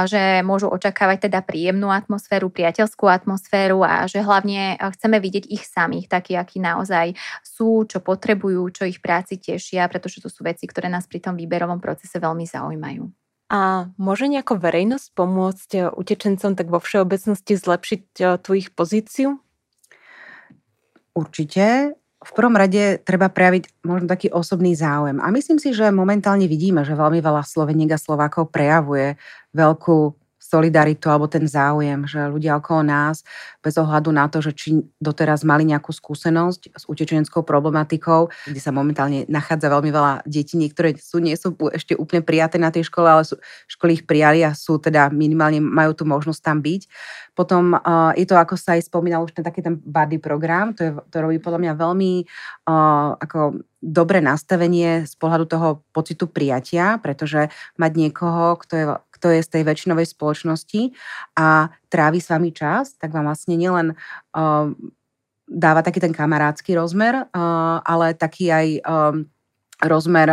že 0.09 0.41
môžu 0.41 0.73
očakávať 0.73 1.29
teda 1.29 1.45
príjemnú 1.45 1.93
atmosféru, 1.93 2.49
priateľskú 2.49 3.05
atmosféru 3.05 3.85
a 3.85 4.09
že 4.09 4.25
hlavne 4.25 4.81
chceme 4.97 5.21
vidieť 5.21 5.45
ich 5.53 5.69
samých, 5.69 6.09
takí, 6.09 6.33
akí 6.33 6.57
naozaj 6.57 7.13
sú, 7.45 7.85
čo 7.85 8.01
potrebujú, 8.01 8.73
čo 8.73 8.89
ich 8.89 8.97
práci 8.97 9.37
tešia, 9.37 9.85
pretože 9.85 10.17
to 10.17 10.33
sú 10.33 10.41
veci, 10.41 10.65
ktoré 10.65 10.89
nás 10.89 11.05
pri 11.05 11.21
tom 11.21 11.37
výberovom 11.37 11.77
procese 11.77 12.17
veľmi 12.17 12.49
zaujímajú. 12.49 13.05
A 13.53 13.93
môže 14.01 14.25
nejako 14.25 14.57
verejnosť 14.57 15.13
pomôcť 15.13 15.69
eh, 15.77 15.81
utečencom 15.93 16.57
tak 16.57 16.73
vo 16.73 16.81
všeobecnosti 16.81 17.53
zlepšiť 17.53 18.03
tú 18.41 18.49
ich 18.57 18.73
pozíciu? 18.73 19.37
Určite 21.13 21.93
v 22.23 22.31
prvom 22.31 22.55
rade 22.55 23.03
treba 23.03 23.27
prejaviť 23.27 23.83
možno 23.83 24.07
taký 24.07 24.31
osobný 24.31 24.73
záujem. 24.73 25.19
A 25.19 25.27
myslím 25.29 25.59
si, 25.59 25.75
že 25.75 25.91
momentálne 25.91 26.47
vidíme, 26.47 26.87
že 26.87 26.95
veľmi 26.95 27.19
veľa 27.19 27.43
Sloveniek 27.43 27.93
a 27.93 27.99
Slovákov 27.99 28.49
prejavuje 28.49 29.19
veľkú 29.51 30.22
solidaritu 30.53 31.09
alebo 31.09 31.25
ten 31.25 31.49
záujem, 31.49 32.05
že 32.05 32.29
ľudia 32.29 32.61
okolo 32.61 32.85
nás, 32.85 33.25
bez 33.65 33.73
ohľadu 33.73 34.13
na 34.13 34.29
to, 34.29 34.37
že 34.45 34.53
či 34.53 34.85
doteraz 35.01 35.41
mali 35.41 35.65
nejakú 35.65 35.89
skúsenosť 35.89 36.77
s 36.77 36.83
utečenskou 36.85 37.41
problematikou, 37.41 38.29
kde 38.45 38.61
sa 38.61 38.69
momentálne 38.69 39.25
nachádza 39.25 39.73
veľmi 39.73 39.89
veľa 39.89 40.13
detí, 40.29 40.61
niektoré 40.61 40.93
sú, 41.01 41.17
nie 41.17 41.33
sú 41.33 41.57
ešte 41.73 41.97
úplne 41.97 42.21
prijaté 42.21 42.61
na 42.61 42.69
tej 42.69 42.85
škole, 42.85 43.09
ale 43.09 43.25
sú, 43.25 43.41
školy 43.65 43.97
ich 43.97 44.05
prijali 44.05 44.45
a 44.45 44.53
sú 44.53 44.77
teda 44.77 45.09
minimálne 45.09 45.57
majú 45.57 45.97
tú 45.97 46.05
možnosť 46.05 46.41
tam 46.45 46.61
byť. 46.61 46.81
Potom 47.33 47.73
uh, 47.73 48.13
je 48.13 48.29
to, 48.29 48.37
ako 48.37 48.53
sa 48.53 48.77
aj 48.77 48.85
spomínal, 48.85 49.25
už 49.25 49.33
ten 49.33 49.41
taký 49.41 49.65
ten 49.65 49.81
buddy 49.81 50.21
program, 50.21 50.77
to, 50.77 50.85
je, 50.85 50.91
to 51.09 51.17
robí 51.17 51.41
podľa 51.41 51.59
mňa 51.65 51.73
veľmi 51.73 52.11
uh, 52.69 53.17
ako 53.17 53.65
dobré 53.83 54.23
nastavenie 54.23 55.03
z 55.03 55.13
pohľadu 55.19 55.45
toho 55.49 55.67
pocitu 55.91 56.29
prijatia, 56.29 57.01
pretože 57.03 57.51
mať 57.75 57.91
niekoho, 57.99 58.55
kto 58.61 58.73
je 58.77 58.85
kto 59.23 59.31
je 59.31 59.39
z 59.39 59.55
tej 59.55 59.63
väčšinovej 59.63 60.11
spoločnosti 60.11 60.91
a 61.39 61.71
trávi 61.87 62.19
s 62.19 62.27
vami 62.27 62.51
čas, 62.51 62.99
tak 62.99 63.15
vám 63.15 63.23
vlastne 63.23 63.55
nielen 63.55 63.95
uh, 64.35 64.67
dáva 65.47 65.79
taký 65.79 66.03
ten 66.03 66.11
kamarádsky 66.11 66.75
rozmer, 66.75 67.31
uh, 67.31 67.79
ale 67.87 68.19
taký 68.19 68.51
aj 68.51 68.67
um, 68.83 69.31
rozmer 69.83 70.31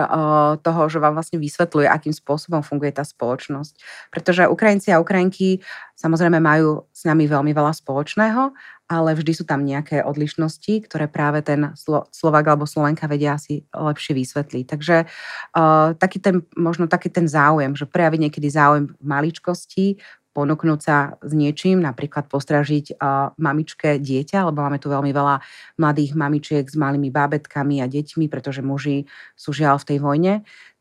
toho, 0.63 0.83
že 0.87 1.03
vám 1.03 1.19
vlastne 1.19 1.43
vysvetľuje, 1.43 1.91
akým 1.91 2.15
spôsobom 2.15 2.63
funguje 2.63 2.95
tá 2.95 3.03
spoločnosť. 3.03 3.75
Pretože 4.15 4.47
Ukrajinci 4.47 4.95
a 4.95 5.03
Ukrajinky 5.03 5.59
samozrejme 5.99 6.41
majú 6.41 6.87
s 6.95 7.05
nami 7.05 7.29
veľmi 7.29 7.53
veľa 7.53 7.77
spoločného, 7.77 8.55
ale 8.91 9.15
vždy 9.15 9.33
sú 9.39 9.45
tam 9.47 9.63
nejaké 9.63 10.03
odlišnosti, 10.03 10.91
ktoré 10.91 11.07
práve 11.07 11.47
ten 11.47 11.71
Slovak 12.11 12.45
alebo 12.51 12.67
Slovenka 12.67 13.07
vedia 13.07 13.39
si 13.39 13.63
lepšie 13.71 14.19
vysvetliť. 14.19 14.65
Takže 14.67 14.97
uh, 15.07 15.95
taký 15.95 16.19
ten, 16.19 16.43
možno 16.59 16.91
taký 16.91 17.07
ten 17.07 17.31
záujem, 17.31 17.79
že 17.79 17.87
prejaviť 17.87 18.21
niekedy 18.27 18.49
záujem 18.51 18.91
v 18.91 19.05
maličkosti, 19.07 19.87
ponúknuť 20.31 20.81
sa 20.81 21.19
s 21.19 21.33
niečím, 21.35 21.83
napríklad 21.83 22.31
postražiť 22.31 22.97
uh, 22.97 23.35
mamičke 23.35 23.99
dieťa, 23.99 24.47
lebo 24.47 24.63
máme 24.63 24.79
tu 24.79 24.87
veľmi 24.87 25.11
veľa 25.11 25.43
mladých 25.77 26.15
mamičiek 26.15 26.65
s 26.65 26.79
malými 26.79 27.11
bábetkami 27.11 27.83
a 27.83 27.91
deťmi, 27.91 28.31
pretože 28.31 28.63
muži 28.63 29.11
sú 29.35 29.51
žiaľ 29.51 29.83
v 29.83 29.89
tej 29.91 29.99
vojne, 29.99 30.35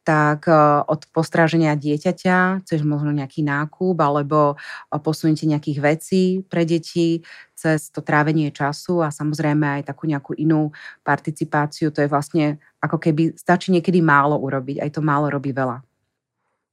tak 0.06 0.46
uh, 0.50 0.86
od 0.86 1.06
postráženia 1.12 1.74
dieťaťa, 1.74 2.66
cez 2.66 2.80
možno 2.86 3.10
nejaký 3.10 3.42
nákup 3.46 3.98
alebo 3.98 4.56
uh, 4.56 5.00
posunutie 5.02 5.50
nejakých 5.50 5.80
vecí 5.82 6.24
pre 6.46 6.64
deti, 6.64 7.26
cez 7.58 7.92
to 7.92 8.00
trávenie 8.00 8.54
času 8.54 9.04
a 9.04 9.12
samozrejme 9.12 9.82
aj 9.82 9.92
takú 9.92 10.08
nejakú 10.08 10.38
inú 10.38 10.72
participáciu, 11.04 11.92
to 11.92 12.06
je 12.06 12.10
vlastne 12.10 12.62
ako 12.80 12.96
keby 12.96 13.36
stačí 13.36 13.76
niekedy 13.76 14.00
málo 14.00 14.40
urobiť, 14.40 14.80
aj 14.80 14.90
to 14.96 15.02
málo 15.04 15.28
robí 15.28 15.52
veľa. 15.52 15.89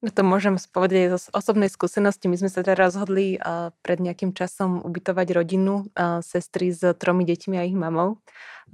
No 0.04 0.12
to 0.12 0.20
môžem 0.20 0.60
spovedať 0.60 1.16
zo 1.16 1.32
osobnej 1.32 1.72
skúsenosti. 1.72 2.28
My 2.28 2.36
sme 2.36 2.52
sa 2.52 2.60
teda 2.60 2.76
rozhodli 2.76 3.40
pred 3.80 3.98
nejakým 3.98 4.36
časom 4.36 4.84
ubytovať 4.84 5.26
rodinu 5.32 5.88
uh, 5.96 6.20
sestry 6.20 6.68
s 6.68 6.84
tromi 7.00 7.24
deťmi 7.24 7.56
a 7.56 7.64
ich 7.64 7.72
mamou 7.72 8.20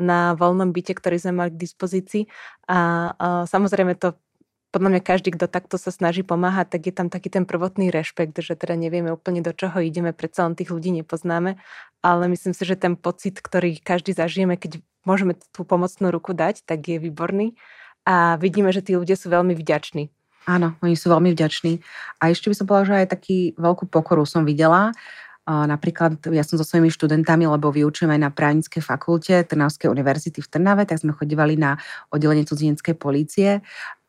na 0.01 0.35
voľnom 0.35 0.73
byte, 0.73 0.97
ktorý 0.97 1.21
sme 1.21 1.33
mali 1.37 1.51
k 1.53 1.63
dispozícii. 1.63 2.23
A 2.69 3.13
samozrejme 3.45 3.93
to 4.01 4.17
podľa 4.73 4.89
mňa 4.89 5.03
každý, 5.05 5.37
kto 5.37 5.53
takto 5.53 5.77
sa 5.77 5.93
snaží 5.93 6.25
pomáhať, 6.25 6.73
tak 6.73 6.89
je 6.89 6.95
tam 6.97 7.13
taký 7.13 7.29
ten 7.29 7.45
prvotný 7.45 7.93
rešpekt, 7.93 8.33
že 8.41 8.57
teda 8.57 8.73
nevieme 8.73 9.13
úplne 9.13 9.45
do 9.45 9.53
čoho 9.53 9.85
ideme, 9.85 10.17
predsa 10.17 10.49
len 10.49 10.57
tých 10.57 10.73
ľudí 10.73 10.97
nepoznáme, 10.97 11.61
ale 12.01 12.25
myslím 12.33 12.57
si, 12.57 12.65
že 12.65 12.81
ten 12.81 12.97
pocit, 12.97 13.37
ktorý 13.45 13.77
každý 13.77 14.17
zažijeme, 14.17 14.57
keď 14.57 14.81
môžeme 15.05 15.37
tú 15.53 15.69
pomocnú 15.69 16.09
ruku 16.09 16.33
dať, 16.33 16.65
tak 16.65 16.89
je 16.89 16.97
výborný 16.97 17.53
a 18.09 18.41
vidíme, 18.41 18.73
že 18.73 18.81
tí 18.81 18.97
ľudia 18.97 19.21
sú 19.21 19.29
veľmi 19.29 19.53
vďační 19.53 20.09
Áno, 20.43 20.75
oni 20.83 20.99
sú 20.99 21.07
veľmi 21.13 21.31
vďační. 21.35 21.79
A 22.19 22.35
ešte 22.35 22.51
by 22.51 22.55
som 22.59 22.67
povedala, 22.67 22.89
že 22.89 22.99
aj 23.07 23.09
taký 23.15 23.55
veľkú 23.55 23.87
pokoru 23.87 24.27
som 24.27 24.43
videla. 24.43 24.91
Napríklad 25.43 26.23
ja 26.31 26.47
som 26.47 26.55
so 26.55 26.63
svojimi 26.63 26.87
študentami, 26.87 27.51
lebo 27.51 27.75
vyučujem 27.75 28.15
aj 28.15 28.21
na 28.23 28.31
právnickej 28.31 28.79
fakulte 28.79 29.43
Trnavskej 29.43 29.91
univerzity 29.91 30.39
v 30.39 30.47
Trnave, 30.47 30.87
tak 30.87 31.03
sme 31.03 31.11
chodívali 31.11 31.59
na 31.59 31.75
oddelenie 32.15 32.47
cudzineckej 32.47 32.95
polície 32.95 33.59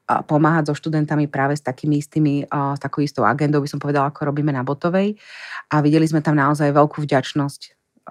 a 0.06 0.22
pomáhať 0.22 0.70
so 0.70 0.78
študentami 0.78 1.26
práve 1.26 1.58
s 1.58 1.66
takými 1.66 1.98
istými, 1.98 2.46
s 2.50 2.80
takou 2.82 3.02
istou 3.02 3.26
agendou, 3.26 3.66
by 3.66 3.70
som 3.72 3.82
povedala, 3.82 4.14
ako 4.14 4.30
robíme 4.30 4.54
na 4.54 4.62
Botovej. 4.62 5.18
A 5.74 5.82
videli 5.82 6.06
sme 6.06 6.22
tam 6.22 6.38
naozaj 6.38 6.70
veľkú 6.70 7.02
vďačnosť 7.02 7.62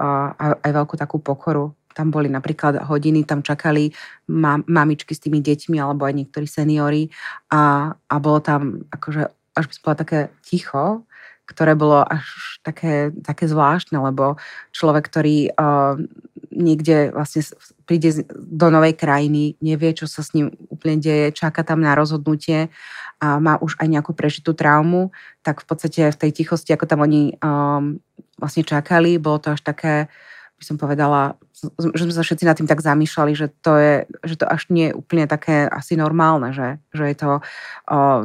a 0.03 0.33
aj 0.59 0.73
veľkú 0.73 0.95
takú 0.99 1.23
pokoru 1.23 1.77
tam 1.92 2.11
boli 2.11 2.28
napríklad 2.28 2.85
hodiny, 2.88 3.24
tam 3.24 3.44
čakali 3.44 3.92
mam, 4.33 4.64
mamičky 4.66 5.12
s 5.12 5.22
tými 5.22 5.40
deťmi 5.40 5.76
alebo 5.78 6.09
aj 6.09 6.14
niektorí 6.16 6.46
seniory 6.48 7.12
a, 7.52 7.92
a 7.92 8.14
bolo 8.18 8.40
tam 8.40 8.88
akože 8.90 9.28
až 9.52 9.64
by 9.68 9.74
povedala 9.85 10.02
také 10.05 10.20
ticho, 10.40 11.05
ktoré 11.44 11.76
bolo 11.76 12.00
až 12.00 12.24
také, 12.64 13.12
také 13.20 13.44
zvláštne, 13.44 14.00
lebo 14.00 14.40
človek, 14.72 15.12
ktorý 15.12 15.52
uh, 15.52 16.00
niekde 16.52 17.12
vlastne 17.12 17.44
príde 17.85 18.24
do 18.33 18.68
novej 18.72 18.96
krajiny, 18.96 19.61
nevie, 19.61 19.92
čo 19.92 20.09
sa 20.09 20.24
s 20.24 20.33
ním 20.33 20.52
úplne 20.72 21.00
deje, 21.00 21.37
čaká 21.37 21.64
tam 21.64 21.85
na 21.85 21.92
rozhodnutie 21.92 22.72
a 23.20 23.37
má 23.40 23.61
už 23.61 23.76
aj 23.81 23.88
nejakú 23.88 24.12
prežitú 24.16 24.57
traumu, 24.57 25.12
tak 25.44 25.64
v 25.64 25.66
podstate 25.68 26.12
v 26.12 26.20
tej 26.20 26.31
tichosti, 26.33 26.72
ako 26.72 26.85
tam 26.88 27.05
oni 27.05 27.37
um, 27.40 28.00
vlastne 28.40 28.64
čakali, 28.64 29.20
bolo 29.20 29.38
to 29.38 29.55
až 29.55 29.61
také 29.62 29.94
by 30.62 30.64
som 30.70 30.79
povedala, 30.79 31.35
že 31.75 32.07
sme 32.07 32.14
sa 32.14 32.22
všetci 32.22 32.46
nad 32.46 32.55
tým 32.55 32.70
tak 32.70 32.79
zamýšľali, 32.79 33.35
že 33.35 33.51
to, 33.51 33.75
je, 33.75 33.94
že 34.22 34.38
to 34.38 34.46
až 34.46 34.70
nie 34.70 34.94
je 34.94 34.96
úplne 34.96 35.27
také 35.27 35.66
asi 35.66 35.98
normálne, 35.98 36.55
že, 36.55 36.79
že 36.94 37.11
je 37.11 37.16
to 37.18 37.31
uh, 37.90 38.22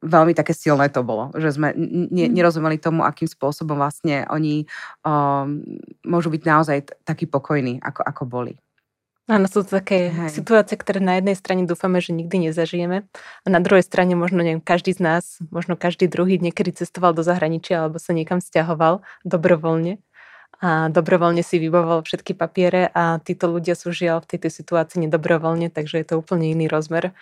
veľmi 0.00 0.32
také 0.32 0.54
silné 0.54 0.86
to 0.88 1.02
bolo, 1.02 1.34
že 1.34 1.58
sme 1.58 1.74
ne, 1.74 2.30
mhm. 2.30 2.32
nerozumeli 2.32 2.78
tomu, 2.78 3.02
akým 3.02 3.26
spôsobom 3.26 3.76
vlastne 3.76 4.30
oni 4.30 4.70
um, 5.02 5.60
môžu 6.06 6.30
byť 6.30 6.42
naozaj 6.46 6.78
t- 6.86 6.94
takí 7.02 7.26
pokojní, 7.26 7.82
ako, 7.82 8.00
ako 8.06 8.22
boli. 8.30 8.54
Áno, 9.30 9.46
sú 9.46 9.62
to 9.62 9.78
také 9.78 10.10
Hej. 10.10 10.42
situácie, 10.42 10.74
ktoré 10.74 10.98
na 10.98 11.22
jednej 11.22 11.38
strane 11.38 11.62
dúfame, 11.62 12.02
že 12.02 12.10
nikdy 12.10 12.50
nezažijeme 12.50 13.06
a 13.46 13.46
na 13.46 13.62
druhej 13.62 13.86
strane 13.86 14.18
možno 14.18 14.42
neviem, 14.42 14.58
každý 14.58 14.90
z 14.90 14.98
nás, 14.98 15.38
možno 15.54 15.78
každý 15.78 16.10
druhý 16.10 16.42
niekedy 16.42 16.74
cestoval 16.74 17.14
do 17.14 17.22
zahraničia 17.22 17.86
alebo 17.86 18.02
sa 18.02 18.10
niekam 18.10 18.42
stiahoval 18.42 19.06
dobrovoľne 19.22 20.02
a 20.60 20.92
dobrovoľne 20.92 21.40
si 21.40 21.56
vybavoval 21.56 22.04
všetky 22.04 22.36
papiere 22.36 22.92
a 22.92 23.16
títo 23.24 23.48
ľudia 23.48 23.72
sú 23.72 23.96
žiaľ 23.96 24.20
v 24.20 24.36
tejto 24.36 24.52
situácii 24.52 25.08
nedobrovoľne, 25.08 25.72
takže 25.72 26.04
je 26.04 26.06
to 26.12 26.20
úplne 26.20 26.52
iný 26.52 26.68
rozmer, 26.68 27.16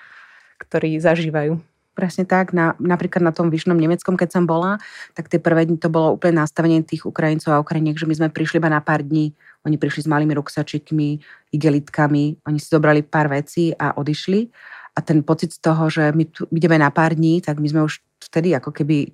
ktorý 0.59 0.99
zažívajú. 0.99 1.63
Presne 1.95 2.27
tak. 2.27 2.55
Na, 2.55 2.79
napríklad 2.79 3.23
na 3.27 3.35
tom 3.35 3.51
vyšnom 3.51 3.75
Nemeckom, 3.75 4.15
keď 4.15 4.39
som 4.39 4.45
bola, 4.47 4.79
tak 5.19 5.27
tie 5.27 5.43
prvé 5.43 5.67
dni 5.67 5.83
to 5.83 5.91
bolo 5.91 6.15
úplne 6.15 6.39
nastavenie 6.43 6.83
tých 6.87 7.03
Ukrajincov 7.03 7.51
a 7.55 7.63
Ukrajiniek, 7.63 7.99
že 7.99 8.07
my 8.07 8.15
sme 8.15 8.29
prišli 8.31 8.63
iba 8.63 8.71
na 8.71 8.79
pár 8.79 9.03
dní. 9.03 9.35
Oni 9.67 9.75
prišli 9.75 10.07
s 10.07 10.11
malými 10.11 10.31
ruksačikmi, 10.39 11.19
igelitkami, 11.51 12.47
oni 12.47 12.59
si 12.63 12.71
zobrali 12.71 13.03
pár 13.03 13.27
vecí 13.31 13.75
a 13.75 13.99
odišli. 13.99 14.47
A 14.95 15.03
ten 15.03 15.27
pocit 15.27 15.55
z 15.55 15.59
toho, 15.59 15.91
že 15.91 16.15
my 16.15 16.27
tu 16.31 16.47
ideme 16.55 16.79
na 16.79 16.91
pár 16.95 17.19
dní, 17.19 17.43
tak 17.43 17.59
my 17.59 17.67
sme 17.67 17.83
už 17.87 17.99
vtedy 18.19 18.55
ako 18.55 18.71
keby 18.71 19.11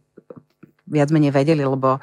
viac 0.84 1.08
menej 1.08 1.32
vedeli, 1.32 1.64
lebo 1.64 2.00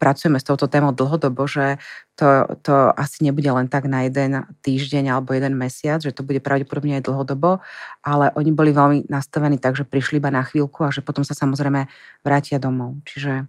pracujeme 0.00 0.40
s 0.40 0.48
touto 0.48 0.64
témou 0.68 0.96
dlhodobo, 0.96 1.44
že 1.44 1.76
to, 2.16 2.48
to 2.64 2.90
asi 2.96 3.22
nebude 3.22 3.46
len 3.46 3.68
tak 3.68 3.86
na 3.86 4.08
jeden 4.08 4.48
týždeň 4.64 5.12
alebo 5.12 5.36
jeden 5.36 5.54
mesiac, 5.54 6.00
že 6.00 6.10
to 6.16 6.24
bude 6.24 6.40
pravdepodobne 6.40 6.98
aj 6.98 7.06
dlhodobo, 7.06 7.60
ale 8.02 8.32
oni 8.34 8.50
boli 8.50 8.72
veľmi 8.72 8.98
nastavení 9.12 9.60
tak, 9.60 9.76
že 9.76 9.84
prišli 9.84 10.18
iba 10.18 10.32
na 10.32 10.42
chvíľku 10.42 10.82
a 10.82 10.90
že 10.90 11.04
potom 11.04 11.22
sa 11.22 11.36
samozrejme 11.36 11.86
vrátia 12.24 12.56
domov. 12.56 12.98
Čiže 13.06 13.46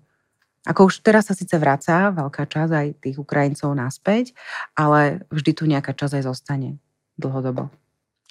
ako 0.67 0.91
už 0.91 1.07
teraz 1.07 1.31
sa 1.31 1.33
síce 1.33 1.55
vráca 1.55 2.11
veľká 2.11 2.43
časť 2.43 2.73
aj 2.75 2.87
tých 2.99 3.17
Ukrajincov 3.17 3.71
naspäť, 3.71 4.35
ale 4.75 5.23
vždy 5.31 5.51
tu 5.55 5.63
nejaká 5.63 5.95
časť 5.95 6.19
aj 6.19 6.23
zostane 6.27 6.69
dlhodobo. 7.15 7.71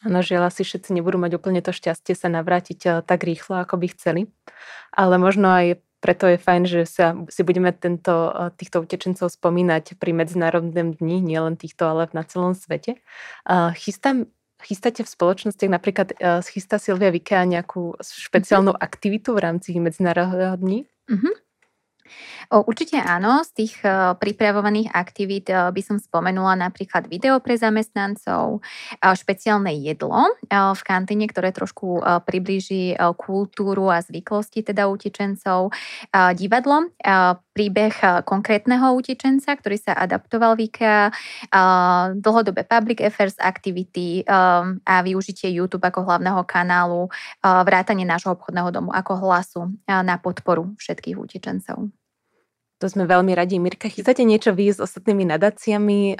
Áno, 0.06 0.22
žiaľ, 0.22 0.46
asi 0.46 0.62
všetci 0.62 0.94
nebudú 0.94 1.18
mať 1.18 1.34
úplne 1.34 1.58
to 1.58 1.74
šťastie 1.74 2.14
sa 2.14 2.30
navrátiť 2.30 3.02
tak 3.02 3.26
rýchlo, 3.26 3.58
ako 3.58 3.82
by 3.82 3.86
chceli. 3.90 4.30
Ale 4.94 5.18
možno 5.18 5.50
aj 5.50 5.82
preto 5.98 6.30
je 6.30 6.38
fajn, 6.38 6.62
že 6.66 6.82
sa, 6.86 7.14
si 7.26 7.42
budeme 7.42 7.74
tento, 7.74 8.30
eh, 8.30 8.50
týchto 8.54 8.82
utečencov 8.82 9.30
spomínať 9.30 9.98
pri 9.98 10.10
Medzinárodnom 10.14 10.94
dni, 10.94 11.18
nielen 11.22 11.58
týchto, 11.58 11.86
ale 11.86 12.10
na 12.14 12.22
celom 12.22 12.54
svete. 12.54 13.00
Chystám, 13.78 14.30
chystáte 14.62 15.06
v 15.06 15.10
spoločnostiach, 15.10 15.70
napríklad 15.70 16.08
eh, 16.18 16.42
chystá 16.50 16.82
Silvia 16.82 17.14
Vikea 17.14 17.46
nejakú 17.46 17.94
špeciálnu 18.02 18.74
mhm. 18.74 18.80
aktivitu 18.80 19.34
v 19.34 19.42
rámci 19.42 19.78
Medzinárodného 19.78 20.56
dní? 20.58 20.78
Mm-hmm. 21.08 21.34
Určite 22.48 22.96
áno, 22.96 23.44
z 23.44 23.50
tých 23.52 23.74
e, 23.84 24.16
pripravovaných 24.16 24.88
aktivít 24.92 25.52
e, 25.52 25.68
by 25.68 25.82
som 25.84 25.96
spomenula 26.00 26.56
napríklad 26.56 27.04
video 27.04 27.36
pre 27.44 27.60
zamestnancov, 27.60 28.58
e, 28.58 29.04
špeciálne 29.12 29.72
jedlo 29.76 30.32
v 30.48 30.82
kantíne, 30.84 31.28
ktoré 31.28 31.52
trošku 31.52 32.00
priblíži 32.24 32.96
kultúru 33.20 33.92
a 33.92 34.00
zvyklosti 34.00 34.64
teda 34.64 34.88
utečencov, 34.88 35.72
divadlo, 36.34 36.88
príbeh 37.58 38.22
konkrétneho 38.22 38.94
utečenca, 38.94 39.50
ktorý 39.58 39.82
sa 39.82 39.98
adaptoval 39.98 40.54
v 40.54 40.70
IKEA, 40.70 41.10
dlhodobé 42.22 42.62
public 42.62 43.02
affairs 43.02 43.34
activity 43.42 44.22
a 44.86 45.02
využitie 45.02 45.50
YouTube 45.50 45.82
ako 45.82 46.06
hlavného 46.06 46.38
kanálu, 46.46 47.10
vrátanie 47.42 48.06
nášho 48.06 48.30
obchodného 48.38 48.70
domu 48.70 48.90
ako 48.94 49.12
hlasu 49.26 49.74
na 49.90 50.14
podporu 50.22 50.70
všetkých 50.78 51.18
utečencov. 51.18 51.90
To 52.78 52.86
sme 52.86 53.10
veľmi 53.10 53.34
radi. 53.34 53.58
Mirka, 53.58 53.90
chystáte 53.90 54.22
niečo 54.22 54.54
vy 54.54 54.70
s 54.70 54.78
ostatnými 54.78 55.26
nadáciami 55.26 56.14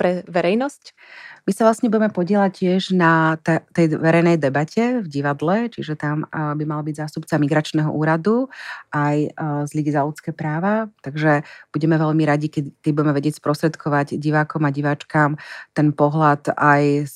pre 0.00 0.24
verejnosť? 0.24 0.96
My 1.44 1.52
sa 1.56 1.68
vlastne 1.68 1.88
budeme 1.88 2.12
podielať 2.12 2.52
tiež 2.60 2.82
na 2.96 3.36
tej 3.72 3.96
verejnej 3.96 4.40
debate 4.40 5.00
v 5.00 5.06
divadle, 5.08 5.68
čiže 5.68 6.00
tam 6.00 6.24
by 6.32 6.64
mal 6.64 6.80
byť 6.80 6.96
zástupca 6.96 7.36
migračného 7.40 7.92
úradu 7.92 8.48
aj 8.92 9.36
z 9.68 9.70
Ligy 9.72 9.92
za 9.92 10.04
ľudské 10.04 10.32
práva, 10.32 10.88
takže 11.04 11.44
budeme 11.72 12.00
veľmi 12.00 12.24
radi, 12.24 12.52
keď, 12.52 12.72
budeme 12.92 13.12
vedieť 13.16 13.40
sprostredkovať 13.40 14.16
divákom 14.16 14.64
a 14.64 14.72
diváčkám 14.72 15.36
ten 15.72 15.92
pohľad 15.92 16.52
aj 16.56 17.08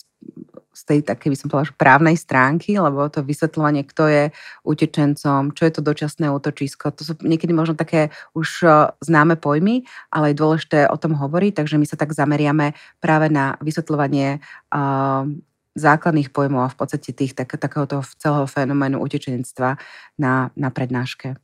z 0.72 0.82
tej 0.88 1.00
také 1.04 1.28
by 1.28 1.36
som 1.36 1.48
povedala, 1.52 1.76
právnej 1.76 2.16
stránky, 2.16 2.80
lebo 2.80 3.04
to 3.12 3.20
vysvetľovanie, 3.20 3.84
kto 3.84 4.04
je 4.08 4.24
utečencom, 4.64 5.52
čo 5.52 5.62
je 5.68 5.72
to 5.72 5.84
dočasné 5.84 6.32
útočisko, 6.32 6.90
to 6.96 7.04
sú 7.04 7.12
niekedy 7.20 7.52
možno 7.52 7.76
také 7.76 8.08
už 8.32 8.48
e, 8.64 8.68
známe 9.04 9.36
pojmy, 9.36 9.84
ale 10.08 10.32
je 10.32 10.40
dôležité 10.40 10.88
o 10.88 10.96
tom 10.96 11.12
hovoriť, 11.14 11.60
takže 11.60 11.76
my 11.76 11.84
sa 11.84 12.00
tak 12.00 12.16
zameriame 12.16 12.72
práve 12.98 13.28
na 13.28 13.60
vysvetľovanie 13.60 14.40
uh, 14.72 15.28
základných 15.72 16.32
pojmov 16.32 16.68
a 16.68 16.72
v 16.72 16.76
podstate 16.76 17.16
tých 17.16 17.32
tak, 17.32 17.56
takéhoto 17.56 18.04
celého 18.20 18.44
fenoménu 18.44 19.00
utečenectva 19.00 19.80
na, 20.20 20.52
na 20.52 20.68
prednáške. 20.68 21.40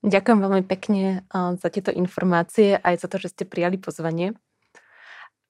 Ďakujem 0.00 0.38
veľmi 0.40 0.64
pekne 0.64 1.28
za 1.34 1.68
tieto 1.68 1.92
informácie 1.92 2.80
aj 2.80 3.04
za 3.04 3.06
to, 3.10 3.20
že 3.20 3.36
ste 3.36 3.44
prijali 3.44 3.76
pozvanie. 3.76 4.32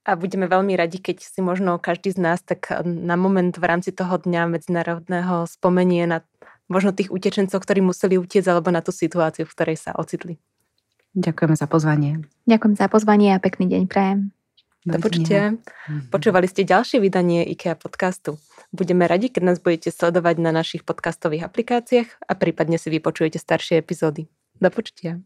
A 0.01 0.17
budeme 0.17 0.49
veľmi 0.49 0.73
radi, 0.81 0.97
keď 0.97 1.21
si 1.21 1.41
možno 1.45 1.77
každý 1.77 2.17
z 2.17 2.19
nás 2.19 2.41
tak 2.41 2.73
na 2.85 3.21
moment 3.21 3.53
v 3.53 3.65
rámci 3.69 3.93
toho 3.93 4.17
dňa 4.17 4.49
medzinárodného 4.49 5.45
spomenie 5.45 6.09
na 6.09 6.25
možno 6.73 6.95
tých 6.95 7.13
utečencov, 7.13 7.61
ktorí 7.61 7.85
museli 7.85 8.17
utiecť, 8.17 8.49
alebo 8.49 8.73
na 8.73 8.81
tú 8.81 8.95
situáciu, 8.95 9.45
v 9.45 9.53
ktorej 9.53 9.77
sa 9.77 9.93
ocitli. 9.93 10.41
Ďakujeme 11.13 11.59
za 11.59 11.67
pozvanie. 11.67 12.23
Ďakujem 12.47 12.75
za 12.79 12.87
pozvanie 12.87 13.35
a 13.35 13.43
pekný 13.43 13.67
deň 13.67 13.83
prajem. 13.91 14.31
Do 14.81 14.97
počutia. 14.97 15.61
Mhm. 15.61 16.09
Počúvali 16.09 16.49
ste 16.49 16.65
ďalšie 16.65 17.05
vydanie 17.05 17.45
IKEA 17.53 17.77
podcastu. 17.77 18.41
Budeme 18.73 19.05
radi, 19.05 19.29
keď 19.29 19.43
nás 19.45 19.59
budete 19.61 19.93
sledovať 19.93 20.41
na 20.41 20.55
našich 20.57 20.89
podcastových 20.89 21.45
aplikáciách 21.45 22.09
a 22.25 22.33
prípadne 22.33 22.81
si 22.81 22.89
vypočujete 22.89 23.37
staršie 23.37 23.77
epizódy. 23.77 24.31
Do 24.57 24.73
počutia. 24.73 25.21